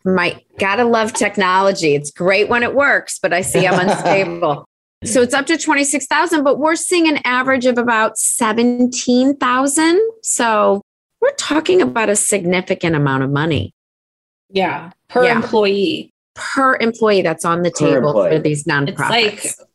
My 0.03 0.41
gotta 0.59 0.83
love 0.83 1.13
technology. 1.13 1.95
It's 1.95 2.11
great 2.11 2.49
when 2.49 2.61
it 2.61 2.75
works, 2.75 3.19
but 3.19 3.31
I 3.31 3.41
see 3.41 3.65
I'm 3.65 3.79
unstable. 3.89 4.67
So 5.05 5.21
it's 5.21 5.33
up 5.33 5.45
to 5.47 5.57
26,000, 5.57 6.43
but 6.43 6.59
we're 6.59 6.75
seeing 6.75 7.07
an 7.07 7.19
average 7.25 7.65
of 7.65 7.77
about 7.77 8.17
17,000. 8.17 10.01
So 10.21 10.81
we're 11.21 11.31
talking 11.35 11.81
about 11.81 12.09
a 12.09 12.15
significant 12.15 12.95
amount 12.95 13.23
of 13.23 13.31
money. 13.31 13.73
Yeah, 14.49 14.91
per 15.07 15.25
yeah. 15.25 15.35
employee. 15.35 16.11
Per 16.35 16.77
employee 16.77 17.21
that's 17.21 17.45
on 17.45 17.61
the 17.63 17.71
per 17.71 17.79
table 17.79 18.09
employee. 18.09 18.37
for 18.37 18.39
these 18.39 18.63
nonprofits. 18.65 19.33
It's 19.33 19.59
like, 19.59 19.67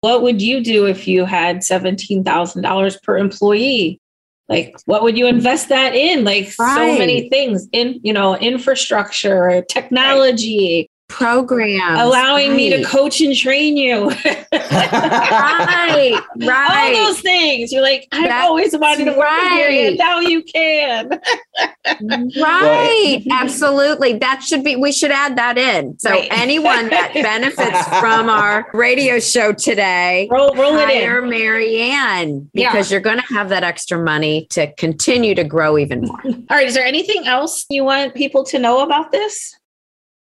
what 0.00 0.22
would 0.22 0.40
you 0.40 0.62
do 0.62 0.86
if 0.86 1.08
you 1.08 1.24
had 1.24 1.58
$17,000 1.58 3.02
per 3.02 3.18
employee? 3.18 4.00
Like, 4.48 4.76
what 4.84 5.02
would 5.02 5.18
you 5.18 5.26
invest 5.26 5.68
that 5.70 5.94
in? 5.94 6.24
Like, 6.24 6.52
right. 6.58 6.74
so 6.76 6.98
many 6.98 7.28
things 7.28 7.66
in, 7.72 8.00
you 8.04 8.12
know, 8.12 8.36
infrastructure, 8.36 9.64
technology, 9.68 10.88
program. 11.08 11.96
Allowing 11.98 12.50
right. 12.50 12.56
me 12.56 12.70
to 12.70 12.84
coach 12.84 13.20
and 13.20 13.34
train 13.34 13.76
you. 13.76 14.08
Right 14.10 14.46
right. 16.36 16.94
all 16.96 17.06
those 17.06 17.20
things. 17.20 17.72
You're 17.72 17.82
like 17.82 18.08
i've 18.12 18.24
That's 18.24 18.46
always 18.46 18.76
wanted 18.76 19.06
to 19.06 19.12
work 19.12 19.20
right. 19.20 19.70
here 19.70 19.94
now 19.96 20.20
you 20.20 20.42
can. 20.42 21.20
Right 22.36 23.22
absolutely. 23.30 24.18
That 24.18 24.42
should 24.42 24.64
be 24.64 24.76
we 24.76 24.92
should 24.92 25.10
add 25.10 25.36
that 25.36 25.58
in. 25.58 25.98
So 25.98 26.10
right. 26.10 26.28
anyone 26.30 26.88
that 26.88 27.12
benefits 27.14 27.86
from 28.00 28.28
our 28.28 28.68
radio 28.74 29.18
show 29.20 29.52
today 29.52 30.28
roll, 30.30 30.54
roll 30.54 30.76
it 30.76 30.90
in. 30.90 31.30
marianne 31.30 32.50
because 32.52 32.90
yeah. 32.90 32.94
you're 32.94 33.00
going 33.00 33.20
to 33.20 33.34
have 33.34 33.48
that 33.50 33.62
extra 33.62 34.02
money 34.02 34.46
to 34.50 34.72
continue 34.74 35.34
to 35.34 35.44
grow 35.44 35.78
even 35.78 36.02
more. 36.02 36.20
All 36.24 36.32
right 36.50 36.66
is 36.66 36.74
there 36.74 36.84
anything 36.84 37.26
else 37.26 37.64
you 37.70 37.84
want 37.84 38.14
people 38.14 38.44
to 38.44 38.58
know 38.58 38.80
about 38.80 39.12
this 39.12 39.56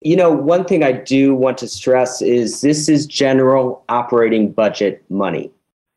You 0.02 0.16
know, 0.16 0.32
one 0.32 0.66
thing 0.66 0.84
I 0.84 0.92
do 0.92 1.36
want 1.36 1.60
to 1.60 1.68
stress 1.68 2.22
is 2.22 2.62
this 2.62 2.90
is 2.90 3.06
general 3.06 3.84
operating 3.88 4.52
budget 4.52 5.04
money. 5.10 5.52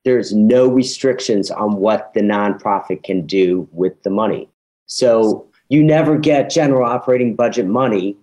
There's 0.04 0.34
no 0.34 0.68
restrictions 0.68 1.50
on 1.50 1.76
what 1.76 2.12
the 2.12 2.20
nonprofit 2.20 3.02
can 3.02 3.26
do 3.26 3.66
with 3.72 4.02
the 4.02 4.10
money. 4.10 4.48
So 4.86 5.46
you 5.70 5.82
never 5.82 6.18
get 6.18 6.50
general 6.50 6.86
operating 6.86 7.34
budget 7.34 7.66
money. 7.66 8.16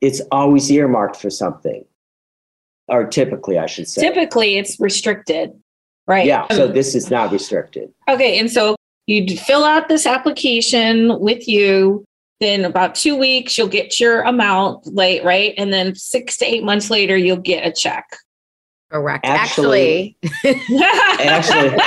It's 0.00 0.20
always 0.30 0.70
earmarked 0.70 1.16
for 1.16 1.30
something, 1.30 1.84
or 2.86 3.04
typically, 3.04 3.58
I 3.58 3.66
should 3.66 3.88
say. 3.88 4.00
Typically, 4.00 4.56
it's 4.56 4.78
restricted, 4.78 5.52
right? 6.06 6.24
Yeah. 6.24 6.46
So 6.52 6.68
this 6.68 6.94
is 6.94 7.10
not 7.10 7.32
restricted. 7.32 7.92
Okay. 8.08 8.38
And 8.38 8.48
so 8.48 8.76
you'd 9.08 9.40
fill 9.40 9.64
out 9.64 9.88
this 9.88 10.06
application 10.06 11.18
with 11.18 11.48
you 11.48 12.04
then 12.40 12.64
about 12.64 12.94
two 12.94 13.16
weeks 13.16 13.56
you'll 13.58 13.68
get 13.68 13.98
your 13.98 14.22
amount 14.22 14.86
late 14.86 15.24
right? 15.24 15.54
And 15.56 15.72
then 15.72 15.94
six 15.94 16.36
to 16.38 16.44
eight 16.44 16.64
months 16.64 16.90
later 16.90 17.16
you'll 17.16 17.36
get 17.36 17.66
a 17.66 17.72
check. 17.72 18.04
Correct. 18.90 19.26
Actually 19.26 20.16
actually, 20.44 21.78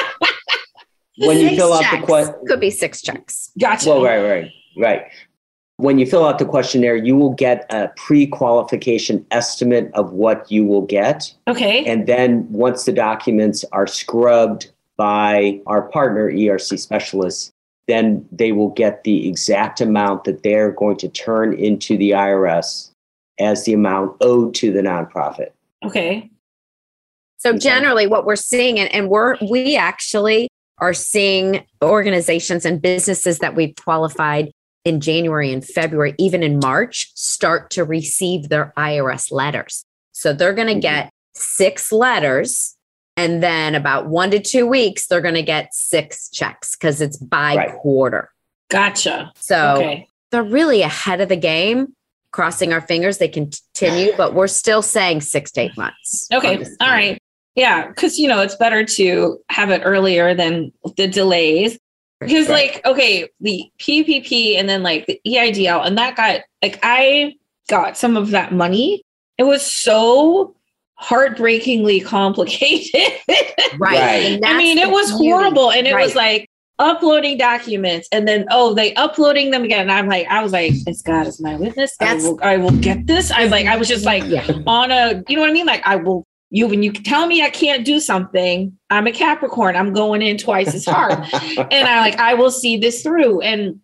when 1.18 1.38
you 1.40 1.56
fill 1.56 1.74
out 1.74 1.84
the 1.92 2.06
question 2.06 2.36
could 2.48 2.60
be 2.60 2.70
six 2.70 3.02
checks. 3.02 3.52
Gotcha. 3.60 3.90
Well 3.90 4.04
right 4.04 4.22
right 4.22 4.52
right. 4.78 5.06
When 5.78 5.98
you 5.98 6.06
fill 6.06 6.26
out 6.26 6.38
the 6.38 6.46
questionnaire 6.46 6.96
you 6.96 7.16
will 7.16 7.34
get 7.34 7.66
a 7.72 7.92
pre-qualification 7.96 9.26
estimate 9.32 9.90
of 9.94 10.12
what 10.14 10.52
you 10.52 10.66
will 10.66 10.84
get. 10.84 11.34
Okay. 11.48 11.86
And 11.86 12.08
then 12.08 12.52
once 12.52 12.86
the 12.86 12.92
documents 12.92 13.66
are 13.72 13.88
scrubbed 13.88 14.72
by 14.98 15.60
our 15.66 15.82
partner 15.82 16.32
erc 16.32 16.78
specialists 16.78 17.52
then 17.92 18.26
they 18.32 18.54
will 18.54 18.70
get 18.70 19.04
the 19.04 19.28
exact 19.28 19.82
amount 19.82 20.24
that 20.24 20.44
they're 20.44 20.72
going 20.72 20.98
to 20.98 21.10
turn 21.10 21.54
into 21.54 21.98
the 21.98 22.12
IRS 22.12 22.90
as 23.40 23.66
the 23.66 23.74
amount 23.74 24.16
owed 24.22 24.56
to 24.56 24.72
the 24.72 24.82
nonprofit. 24.82 25.52
Okay. 25.84 26.30
So 27.38 27.58
generally 27.58 28.08
what 28.08 28.26
we're 28.26 28.36
seeing 28.36 28.80
and, 28.80 28.94
and 28.94 29.10
we're 29.10 29.36
we 29.50 29.76
actually 29.76 30.48
are 30.78 30.94
seeing 30.94 31.66
organizations 31.84 32.66
and 32.66 32.82
businesses 32.82 33.40
that 33.40 33.56
we've 33.56 33.76
qualified 33.76 34.52
in 34.86 35.00
January 35.00 35.52
and 35.52 35.66
February, 35.66 36.16
even 36.18 36.44
in 36.44 36.60
March, 36.60 37.12
start 37.16 37.70
to 37.72 37.84
receive 37.84 38.50
their 38.50 38.74
IRS 38.78 39.32
letters. 39.32 39.84
So 40.12 40.34
they're 40.34 40.54
going 40.54 40.68
to 40.68 40.74
mm-hmm. 40.74 40.80
get 40.82 41.10
six 41.34 41.92
letters 41.92 42.78
and 43.22 43.44
then 43.44 43.76
about 43.76 44.08
one 44.08 44.32
to 44.32 44.40
two 44.40 44.66
weeks, 44.66 45.06
they're 45.06 45.22
going 45.22 45.36
to 45.36 45.44
get 45.44 45.76
six 45.76 46.28
checks 46.30 46.76
because 46.76 47.02
it's 47.02 47.18
by 47.18 47.56
right. 47.56 47.74
quarter. 47.76 48.32
Gotcha. 48.72 49.32
So 49.36 49.76
okay. 49.78 50.08
they're 50.32 50.42
really 50.42 50.82
ahead 50.82 51.22
of 51.22 51.30
the 51.30 51.36
game. 51.36 51.96
Crossing 52.32 52.74
our 52.74 52.82
fingers, 52.82 53.20
they 53.20 53.28
continue, 53.28 54.14
but 54.18 54.34
we're 54.34 54.48
still 54.48 54.82
saying 54.82 55.22
six 55.22 55.52
to 55.52 55.62
eight 55.62 55.78
months. 55.78 56.28
Okay. 56.34 56.66
All 56.80 56.90
right. 56.90 57.22
Yeah. 57.54 57.90
Because, 57.90 58.18
you 58.18 58.28
know, 58.28 58.42
it's 58.42 58.56
better 58.56 58.84
to 58.86 59.38
have 59.50 59.70
it 59.70 59.82
earlier 59.86 60.34
than 60.34 60.72
the 60.98 61.08
delays. 61.08 61.78
Because, 62.20 62.50
right. 62.50 62.74
like, 62.74 62.86
okay, 62.86 63.30
the 63.40 63.66
PPP 63.78 64.56
and 64.58 64.68
then 64.68 64.82
like 64.82 65.06
the 65.06 65.20
EIDL, 65.28 65.86
and 65.86 65.98
that 65.98 66.16
got, 66.16 66.42
like, 66.64 66.80
I 66.82 67.36
got 67.70 67.98
some 67.98 68.18
of 68.18 68.32
that 68.32 68.52
money. 68.52 69.04
It 69.38 69.44
was 69.44 69.66
so 69.66 70.56
heartbreakingly 71.02 72.00
complicated. 72.00 73.12
right. 73.80 74.40
I 74.46 74.58
mean, 74.58 74.78
it 74.78 74.90
was 74.90 75.10
horrible. 75.10 75.72
And 75.72 75.88
it 75.88 75.96
right. 75.96 76.06
was 76.06 76.16
like 76.16 76.48
uploading 76.78 77.38
documents 77.38 78.08
and 78.12 78.28
then, 78.28 78.46
oh, 78.52 78.76
they 78.76 78.94
uploading 78.94 79.50
them 79.50 79.64
again. 79.64 79.82
And 79.82 79.92
I'm 79.92 80.08
like, 80.08 80.28
I 80.28 80.44
was 80.44 80.52
like, 80.52 80.74
it's 80.86 81.02
God 81.02 81.26
is 81.26 81.42
my 81.42 81.56
witness. 81.56 81.98
That's, 82.00 82.24
I 82.24 82.28
will, 82.28 82.40
I 82.44 82.58
will 82.58 82.78
get 82.78 83.08
this. 83.08 83.32
I 83.32 83.42
was 83.42 83.52
like, 83.52 83.66
I 83.66 83.78
was 83.78 83.88
just 83.88 84.06
like 84.06 84.24
yeah. 84.26 84.48
on 84.68 84.92
a, 84.92 85.24
you 85.28 85.36
know 85.36 85.42
what 85.42 85.50
I 85.50 85.54
mean? 85.54 85.66
Like, 85.66 85.82
I 85.86 85.96
will, 85.96 86.24
you, 86.52 86.68
when 86.68 86.84
you 86.84 86.92
tell 86.92 87.26
me 87.26 87.42
I 87.42 87.50
can't 87.50 87.84
do 87.84 88.00
something, 88.00 88.78
I'm 88.92 89.08
a 89.08 89.12
Capricorn. 89.12 89.76
I'm 89.76 89.94
going 89.94 90.22
in 90.22 90.38
twice 90.38 90.74
as 90.76 90.86
hard. 90.86 91.14
and 91.14 91.88
I 91.88 92.00
like, 92.02 92.20
I 92.20 92.36
will 92.36 92.52
see 92.52 92.78
this 92.78 93.02
through. 93.02 93.42
And 93.42 93.80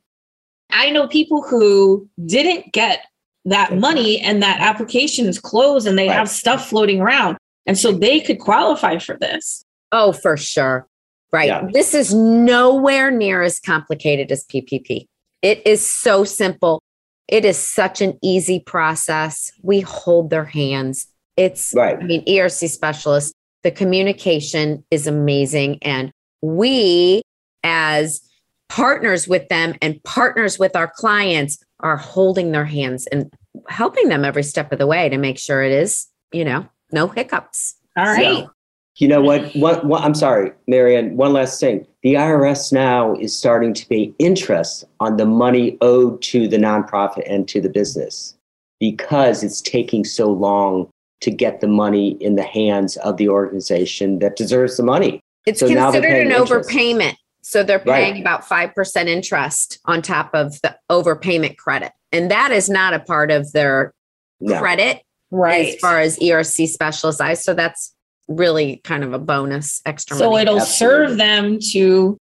I 0.69 0.91
know 0.91 1.08
people 1.08 1.41
who 1.41 2.08
didn't 2.25 2.73
get 2.73 3.06
that 3.48 3.78
money 3.78 4.20
and 4.20 4.44
that 4.44 4.60
application 4.60 5.26
is 5.26 5.40
closed 5.40 5.88
and 5.88 5.98
they 5.98 6.08
right. 6.08 6.18
have 6.18 6.30
stuff 6.30 6.68
floating 6.70 7.02
around. 7.02 7.38
And 7.66 7.78
so 7.78 7.92
they 7.92 8.20
could 8.20 8.40
qualify 8.40 8.98
for 8.98 9.18
this. 9.18 9.64
Oh, 9.92 10.12
for 10.12 10.38
sure. 10.38 10.88
Right. 11.32 11.48
Yeah. 11.48 11.68
This 11.72 11.94
is 11.94 12.14
nowhere 12.14 13.12
near 13.12 13.42
as 13.44 13.60
complicated 13.60 14.32
as 14.32 14.46
PPP. 14.46 15.06
It 15.42 15.66
is 15.66 15.90
so 15.90 16.24
simple. 16.24 16.82
It 17.28 17.46
is 17.46 17.58
such 17.58 18.02
an 18.02 18.18
easy 18.22 18.60
process. 18.60 19.52
We 19.62 19.82
hold 19.82 20.30
their 20.30 20.46
hands. 20.46 21.08
It's, 21.36 21.74
right. 21.76 21.98
I 21.98 22.04
mean, 22.04 22.26
ERC 22.26 22.70
specialists, 22.70 23.34
the 23.64 23.72
communication 23.72 24.86
is 24.92 25.08
amazing. 25.08 25.80
And 25.82 26.12
we, 26.42 27.22
as 27.64 28.22
partners 28.70 29.28
with 29.28 29.48
them 29.50 29.76
and 29.82 30.02
partners 30.04 30.58
with 30.58 30.76
our 30.76 30.88
clients, 30.88 31.60
are 31.80 31.98
holding 31.98 32.52
their 32.52 32.66
hands 32.66 33.08
and 33.08 33.32
helping 33.70 34.10
them 34.10 34.26
every 34.26 34.44
step 34.44 34.72
of 34.72 34.80
the 34.80 34.88
way 34.88 35.10
to 35.10 35.18
make 35.18 35.38
sure 35.38 35.63
it 35.63 35.72
is, 35.72 36.08
you 36.32 36.44
know, 36.44 36.68
no 36.92 37.08
hiccups. 37.08 37.76
All 37.96 38.06
right. 38.06 38.46
So, 38.46 38.52
you 38.98 39.08
know 39.08 39.22
what, 39.22 39.56
what, 39.56 39.86
what? 39.86 40.02
I'm 40.02 40.16
sorry, 40.16 40.52
Marianne. 40.68 41.16
One 41.18 41.34
last 41.34 41.60
thing. 41.60 41.86
The 42.02 42.16
IRS 42.16 42.74
now 42.74 43.16
is 43.16 43.38
starting 43.38 43.74
to 43.76 43.88
pay 43.88 44.13
interest 44.18 44.86
on 45.00 45.18
the 45.18 45.26
money 45.26 45.78
owed 45.82 46.22
to 46.24 46.48
the 46.48 46.58
nonprofit 46.58 47.32
and 47.32 47.48
to 47.50 47.62
the 47.62 47.70
business 47.70 48.36
because 48.80 49.44
it's 49.44 49.62
taking 49.62 50.04
so 50.04 50.32
long 50.32 50.90
to 51.22 51.32
get 51.32 51.62
the 51.62 51.68
money 51.68 52.12
in 52.22 52.36
the 52.36 52.44
hands 52.44 52.98
of 52.98 53.18
the 53.18 53.30
organization 53.30 54.20
that 54.20 54.36
deserves 54.36 54.78
the 54.78 54.84
money. 54.84 55.20
It's 55.46 55.60
so 55.60 55.68
considered 55.68 56.12
an 56.12 56.32
interest. 56.32 56.70
overpayment. 56.70 57.16
So 57.48 57.64
they're 57.64 57.80
paying 57.80 58.16
right. 58.16 58.22
about 58.22 58.44
5% 58.44 59.08
interest 59.08 59.80
on 59.86 60.02
top 60.02 60.32
of 60.34 60.60
the 60.64 60.76
overpayment 60.92 61.56
credit. 61.56 61.94
And 62.12 62.30
that 62.30 62.52
is 62.52 62.70
not 62.70 62.94
a 62.94 63.00
part 63.00 63.32
of 63.32 63.50
their 63.54 63.94
no. 64.42 64.60
credit 64.60 65.02
right. 65.32 65.70
as 65.70 65.80
far 65.80 65.98
as 66.02 66.20
ERC 66.20 66.68
specialist 66.68 67.22
eyes. 67.22 67.46
So 67.46 67.54
that's 67.54 67.96
really 68.28 68.82
kind 68.84 69.02
of 69.06 69.14
a 69.14 69.18
bonus 69.18 69.82
extra. 69.86 70.18
So 70.18 70.32
money. 70.32 70.42
it'll 70.42 70.60
Absolutely. 70.60 71.08
serve 71.08 71.18
them 71.18 71.60
to 71.72 72.18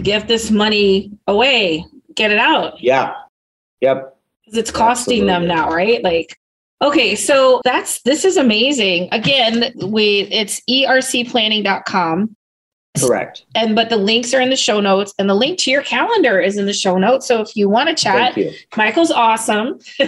give 0.00 0.26
this 0.26 0.50
money 0.50 1.10
away, 1.26 1.84
get 2.14 2.30
it 2.30 2.38
out. 2.38 2.82
Yeah. 2.82 3.12
Yep. 3.82 4.16
Because 4.46 4.58
It's 4.58 4.70
costing 4.70 5.28
Absolutely. 5.28 5.46
them 5.46 5.56
now, 5.56 5.68
right? 5.68 6.02
Like, 6.02 6.38
okay, 6.80 7.16
so 7.16 7.60
that's 7.64 8.00
this 8.04 8.24
is 8.24 8.38
amazing. 8.38 9.10
Again, 9.12 9.74
we 9.76 10.20
it's 10.30 10.62
ercplanning.com. 10.70 12.34
Correct. 12.98 13.44
And 13.54 13.76
but 13.76 13.88
the 13.88 13.96
links 13.96 14.34
are 14.34 14.40
in 14.40 14.50
the 14.50 14.56
show 14.56 14.80
notes, 14.80 15.14
and 15.18 15.30
the 15.30 15.34
link 15.34 15.58
to 15.60 15.70
your 15.70 15.82
calendar 15.82 16.40
is 16.40 16.56
in 16.56 16.66
the 16.66 16.72
show 16.72 16.98
notes. 16.98 17.26
So 17.26 17.40
if 17.40 17.54
you 17.54 17.68
want 17.68 17.88
to 17.88 17.94
chat, 17.94 18.36
Michael's 18.76 19.10
awesome. 19.10 19.78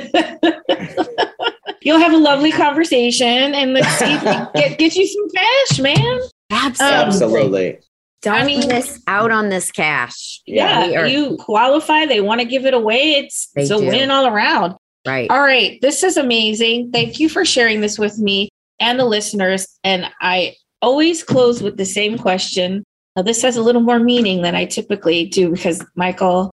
You'll 1.82 1.98
have 1.98 2.12
a 2.12 2.18
lovely 2.18 2.52
conversation, 2.52 3.54
and 3.54 3.74
let's 3.74 3.88
see 3.98 4.18
get 4.54 4.78
get 4.78 4.96
you 4.96 5.06
some 5.06 5.28
cash, 5.30 5.80
man. 5.80 6.20
Absolutely. 6.50 7.06
Absolutely. 7.06 7.78
Don't 8.22 8.34
I 8.34 8.44
mean, 8.44 8.68
miss 8.68 9.02
out 9.08 9.32
on 9.32 9.48
this 9.48 9.72
cash. 9.72 10.40
Yeah, 10.46 10.84
yeah 10.84 11.06
you 11.06 11.36
qualify. 11.38 12.06
They 12.06 12.20
want 12.20 12.40
to 12.40 12.46
give 12.46 12.66
it 12.66 12.72
away. 12.74 13.14
It's, 13.14 13.48
it's 13.56 13.70
a 13.70 13.78
do. 13.78 13.86
win 13.86 14.12
all 14.12 14.26
around. 14.28 14.76
Right. 15.04 15.28
All 15.28 15.40
right. 15.40 15.80
This 15.82 16.04
is 16.04 16.16
amazing. 16.16 16.92
Thank 16.92 17.18
you 17.18 17.28
for 17.28 17.44
sharing 17.44 17.80
this 17.80 17.98
with 17.98 18.18
me 18.18 18.48
and 18.78 18.98
the 18.98 19.04
listeners. 19.04 19.66
And 19.82 20.08
I 20.20 20.54
always 20.82 21.22
close 21.22 21.62
with 21.62 21.76
the 21.76 21.86
same 21.86 22.18
question. 22.18 22.84
Now, 23.16 23.22
this 23.22 23.40
has 23.42 23.56
a 23.56 23.62
little 23.62 23.80
more 23.80 23.98
meaning 23.98 24.42
than 24.42 24.54
I 24.54 24.66
typically 24.66 25.26
do 25.26 25.50
because 25.52 25.84
Michael 25.94 26.50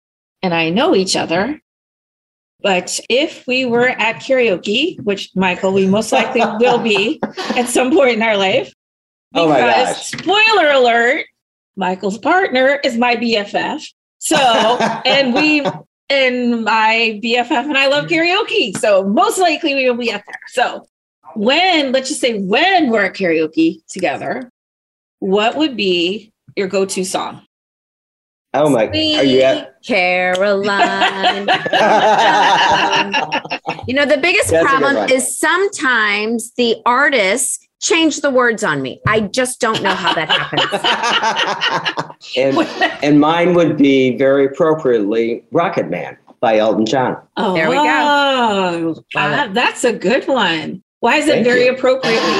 and 0.42 0.54
I 0.54 0.70
know 0.70 0.94
each 0.94 1.14
other. 1.14 1.60
But 2.60 2.98
if 3.10 3.46
we 3.46 3.66
were 3.66 3.88
at 3.88 4.16
karaoke, 4.16 4.98
which 5.02 5.30
Michael, 5.34 5.72
we 5.72 5.86
most 5.86 6.12
likely 6.12 6.40
will 6.58 6.78
be 6.78 7.20
at 7.56 7.68
some 7.68 7.92
point 7.92 8.16
in 8.16 8.22
our 8.22 8.36
life, 8.36 8.72
because 9.32 9.46
oh 9.46 9.48
my 9.48 9.60
gosh. 9.60 10.06
spoiler 10.06 10.70
alert, 10.70 11.26
Michael's 11.76 12.18
partner 12.18 12.80
is 12.82 12.96
my 12.96 13.16
BFF. 13.16 13.84
So, 14.18 14.36
and 15.04 15.34
we, 15.34 15.66
and 16.08 16.64
my 16.64 17.20
BFF 17.22 17.50
and 17.50 17.76
I 17.76 17.88
love 17.88 18.06
karaoke. 18.06 18.76
So, 18.78 19.04
most 19.04 19.38
likely 19.38 19.74
we 19.74 19.90
will 19.90 19.98
be 19.98 20.10
at 20.10 20.24
there. 20.26 20.40
So, 20.48 20.86
when, 21.36 21.92
let's 21.92 22.08
just 22.08 22.20
say, 22.20 22.40
when 22.40 22.90
we're 22.90 23.04
at 23.04 23.14
karaoke 23.14 23.78
together, 23.88 24.50
what 25.18 25.56
would 25.56 25.76
be 25.76 26.32
your 26.56 26.68
go 26.68 26.84
to 26.84 27.04
song? 27.04 27.42
Oh 28.56 28.70
my, 28.70 28.88
Sweet 28.88 29.18
are 29.18 29.24
you 29.24 29.40
at 29.40 29.82
Caroline? 29.84 31.48
you 33.88 33.94
know, 33.94 34.06
the 34.06 34.18
biggest 34.22 34.50
That's 34.50 34.64
problem 34.64 35.10
is 35.10 35.36
sometimes 35.36 36.52
the 36.56 36.76
artists 36.86 37.66
change 37.80 38.20
the 38.20 38.30
words 38.30 38.62
on 38.62 38.80
me. 38.80 39.00
I 39.08 39.18
just 39.20 39.60
don't 39.60 39.82
know 39.82 39.94
how 39.94 40.14
that 40.14 40.30
happens. 40.30 40.70
and, 42.36 42.56
and 43.02 43.20
mine 43.20 43.54
would 43.54 43.76
be 43.76 44.16
very 44.16 44.46
appropriately 44.46 45.44
Rocket 45.50 45.90
Man 45.90 46.16
by 46.40 46.58
Elton 46.58 46.86
John. 46.86 47.16
Oh, 47.36 47.54
There 47.54 47.68
we 47.68 47.74
go. 47.76 49.02
ah, 49.16 49.50
that's 49.52 49.82
a 49.82 49.92
good 49.92 50.28
one. 50.28 50.84
Why 51.04 51.16
is 51.16 51.28
it 51.28 51.44
very 51.44 51.66
you. 51.66 51.72
appropriately? 51.74 52.34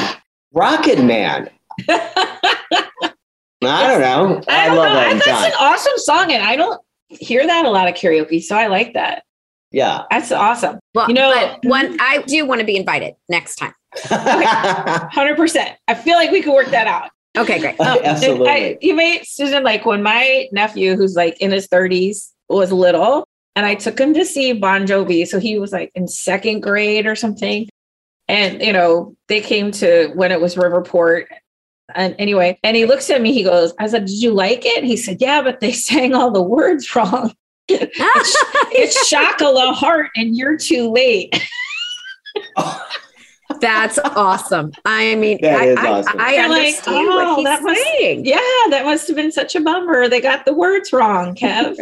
Rocket 0.55 1.05
Man. 1.05 1.51
I 1.91 3.13
don't 3.61 4.01
know. 4.01 4.43
I, 4.49 4.63
I 4.63 4.67
don't 4.69 4.77
love 4.79 4.93
know. 4.93 4.99
I- 4.99 5.05
Elton 5.05 5.19
That's 5.19 5.27
John. 5.27 5.45
an 5.45 5.53
awesome 5.61 5.93
song, 5.99 6.33
and 6.33 6.43
I 6.43 6.57
don't 6.57 6.81
hear 7.09 7.47
that 7.47 7.67
a 7.67 7.71
lot 7.71 7.89
of 7.89 7.95
karaoke, 7.95 8.43
so 8.43 8.57
I 8.57 8.69
like 8.69 8.95
that. 8.95 9.23
Yeah. 9.71 10.05
That's 10.11 10.33
awesome. 10.33 10.79
Well, 10.95 11.09
You 11.09 11.15
know- 11.15 11.31
but 11.63 11.69
one, 11.69 11.99
I 12.01 12.23
do 12.27 12.47
want 12.47 12.61
to 12.61 12.67
be 12.67 12.77
invited 12.77 13.13
next 13.29 13.57
time. 13.57 13.75
Hundred 14.05 15.37
percent. 15.37 15.77
I 15.87 15.95
feel 15.95 16.17
like 16.17 16.31
we 16.31 16.41
could 16.41 16.55
work 16.55 16.69
that 16.69 16.87
out. 16.87 17.11
Okay, 17.37 17.59
great. 17.59 17.79
Um, 17.81 17.99
Absolutely. 18.05 18.49
I, 18.49 18.79
you 18.81 18.95
made 18.95 19.25
Susan 19.25 19.63
like 19.63 19.85
when 19.85 20.03
my 20.03 20.49
nephew, 20.53 20.97
who's 20.97 21.17
like 21.17 21.39
in 21.39 21.51
his 21.53 21.67
thirties, 21.67 22.33
was 22.49 22.73
little, 22.73 23.27
and 23.57 23.67
I 23.67 23.75
took 23.75 24.01
him 24.01 24.15
to 24.15 24.25
see 24.25 24.55
Bon 24.55 24.87
Jovi. 24.87 25.27
So 25.27 25.39
he 25.39 25.59
was 25.59 25.71
like 25.73 25.91
in 25.95 26.09
second 26.09 26.61
grade 26.61 27.07
or 27.07 27.15
something, 27.15 27.69
and 28.29 28.63
you 28.63 28.73
know 28.73 29.15
they 29.29 29.41
came 29.41 29.71
to 29.73 30.09
when 30.15 30.33
it 30.33 30.41
was 30.41 30.55
Riverport. 30.57 31.25
And 31.95 32.17
anyway, 32.19 32.59
and 32.63 32.77
he 32.77 32.87
looks 32.87 33.11
at 33.11 33.21
me. 33.21 33.33
He 33.33 33.43
goes, 33.43 33.75
"I 33.79 33.87
said, 33.87 34.07
did 34.07 34.23
you 34.23 34.33
like 34.33 34.63
it?" 34.65 34.85
He 34.85 34.97
said, 34.97 35.19
"Yeah, 35.21 35.43
but 35.43 35.61
they 35.61 35.73
sang 35.89 36.15
all 36.15 36.31
the 36.31 36.43
words 36.43 36.95
wrong. 36.95 37.35
It's 37.69 39.09
Chocolate 39.09 39.75
Heart, 39.75 40.11
and 40.17 40.37
you're 40.37 40.57
too 40.57 40.91
late." 40.93 41.35
That's 43.61 43.99
awesome. 43.99 44.73
I 44.85 45.15
mean, 45.15 45.39
That 45.43 45.61
I, 45.61 45.67
is 45.69 45.79
awesome. 45.79 46.21
I 46.21 46.35
You're 46.35 46.49
like, 46.49 46.75
oh, 46.87 47.07
what 47.07 47.37
he's 47.37 47.45
that 47.45 47.63
must- 47.63 47.81
saying. 47.83 48.25
Yeah, 48.27 48.37
that 48.71 48.85
must 48.85 49.07
have 49.07 49.17
been 49.17 49.31
such 49.33 49.55
a 49.55 49.61
bummer. 49.61 50.09
They 50.09 50.21
got 50.21 50.45
the 50.45 50.55
words 50.55 50.93
wrong, 50.93 51.35
Kev. 51.35 51.77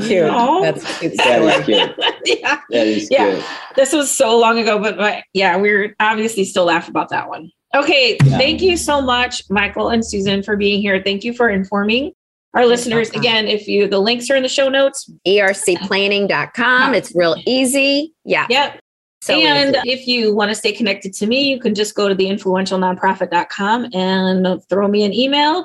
Cute. 0.00 0.30
Aw. 0.30 0.60
That's 0.62 0.82
a 0.84 0.98
cute 1.00 1.16
That 1.16 1.42
is 1.42 1.64
cute. 1.64 1.94
yeah. 2.40 2.60
That 2.70 2.86
is 2.86 3.08
Yeah. 3.10 3.32
cute. 3.32 3.44
this 3.76 3.92
was 3.92 4.14
so 4.14 4.38
long 4.38 4.58
ago, 4.58 4.78
but, 4.78 4.96
but 4.96 5.24
yeah, 5.32 5.56
we're 5.56 5.94
obviously 6.00 6.44
still 6.44 6.64
laugh 6.64 6.88
about 6.88 7.08
that 7.10 7.28
one. 7.28 7.50
Okay, 7.74 8.16
Yeah. 8.24 8.38
thank 8.38 8.60
you 8.62 8.76
so 8.76 9.00
much, 9.00 9.42
Michael 9.50 9.88
and 9.90 10.04
Susan, 10.06 10.42
for 10.42 10.56
being 10.56 10.80
here. 10.80 11.02
Thank 11.04 11.24
you 11.24 11.32
for 11.32 11.48
informing 11.48 12.12
our 12.54 12.66
listeners. 12.66 13.10
Again, 13.10 13.46
if 13.46 13.66
you 13.68 13.86
the 13.88 13.98
links 13.98 14.30
are 14.30 14.36
in 14.36 14.42
the 14.42 14.48
show 14.48 14.68
notes. 14.68 15.10
Ercplanning.com. 15.26 16.94
It's 16.94 17.14
real 17.14 17.36
easy. 17.46 18.14
Yeah. 18.24 18.46
Yep. 18.48 18.80
So 19.20 19.34
and 19.34 19.76
easy. 19.76 19.90
if 19.90 20.06
you 20.06 20.34
want 20.34 20.50
to 20.50 20.54
stay 20.54 20.72
connected 20.72 21.12
to 21.14 21.26
me, 21.26 21.50
you 21.50 21.58
can 21.60 21.74
just 21.74 21.94
go 21.94 22.08
to 22.08 22.14
the 22.14 22.26
influentialnonprofit.com 22.26 23.88
and 23.92 24.62
throw 24.68 24.86
me 24.88 25.02
an 25.04 25.12
email 25.12 25.64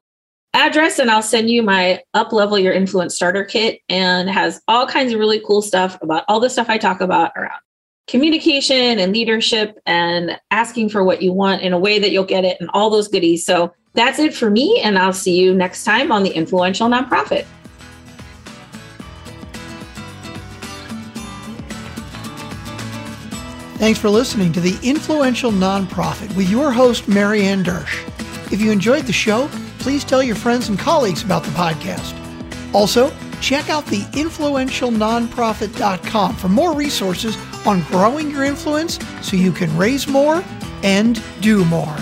address 0.54 1.00
and 1.00 1.10
I'll 1.10 1.22
send 1.22 1.50
you 1.50 1.64
my 1.64 2.02
up 2.14 2.32
level 2.32 2.60
your 2.60 2.74
influence 2.74 3.16
starter 3.16 3.44
kit 3.44 3.82
and 3.90 4.30
has 4.30 4.62
all 4.68 4.86
kinds 4.86 5.14
of 5.14 5.20
really 5.20 5.42
cool 5.46 5.62
stuff 5.62 5.98
about 6.02 6.24
all 6.28 6.40
the 6.40 6.50
stuff 6.50 6.70
I 6.70 6.78
talk 6.78 7.02
about 7.02 7.32
around 7.36 7.60
communication 8.08 9.00
and 9.00 9.14
leadership 9.14 9.80
and 9.86 10.38
asking 10.52 10.90
for 10.90 11.04
what 11.04 11.22
you 11.22 11.32
want 11.32 11.62
in 11.62 11.74
a 11.74 11.80
way 11.80 12.00
that 12.00 12.12
you'll 12.12 12.26
get 12.26 12.44
it 12.44 12.58
and 12.60 12.70
all 12.74 12.90
those 12.90 13.08
goodies. 13.08 13.46
So 13.46 13.74
that's 13.94 14.20
it 14.20 14.34
for 14.34 14.50
me 14.50 14.82
and 14.84 14.98
I'll 14.98 15.14
see 15.14 15.40
you 15.40 15.56
next 15.56 15.86
time 15.86 16.12
on 16.12 16.24
the 16.24 16.32
influential 16.32 16.90
nonprofit. 16.90 17.46
Thanks 23.78 24.00
for 24.00 24.10
listening 24.10 24.54
to 24.54 24.62
The 24.62 24.78
Influential 24.82 25.52
Nonprofit 25.52 26.34
with 26.38 26.50
your 26.50 26.72
host, 26.72 27.10
Marianne 27.10 27.66
Dersch. 27.66 28.06
If 28.50 28.62
you 28.62 28.72
enjoyed 28.72 29.04
the 29.04 29.12
show, 29.12 29.50
please 29.84 30.04
tell 30.06 30.24
your 30.24 30.38
friends 30.38 30.70
and 30.70 30.80
colleagues 30.80 31.24
about 31.24 31.44
the 31.44 31.50
podcast. 31.50 32.18
Also, 32.74 33.12
check 33.42 33.70
out 33.70 33.86
the 33.88 34.00
influentialnonprofit.com 34.14 36.36
for 36.38 36.48
more 36.48 36.74
resources 36.74 37.36
on 37.66 37.82
growing 37.84 38.32
your 38.32 38.46
influence 38.46 38.98
so 39.22 39.36
you 39.36 39.52
can 39.52 39.78
raise 39.78 40.08
more 40.08 40.42
and 40.84 41.22
do 41.42 41.66
more. 41.66 41.98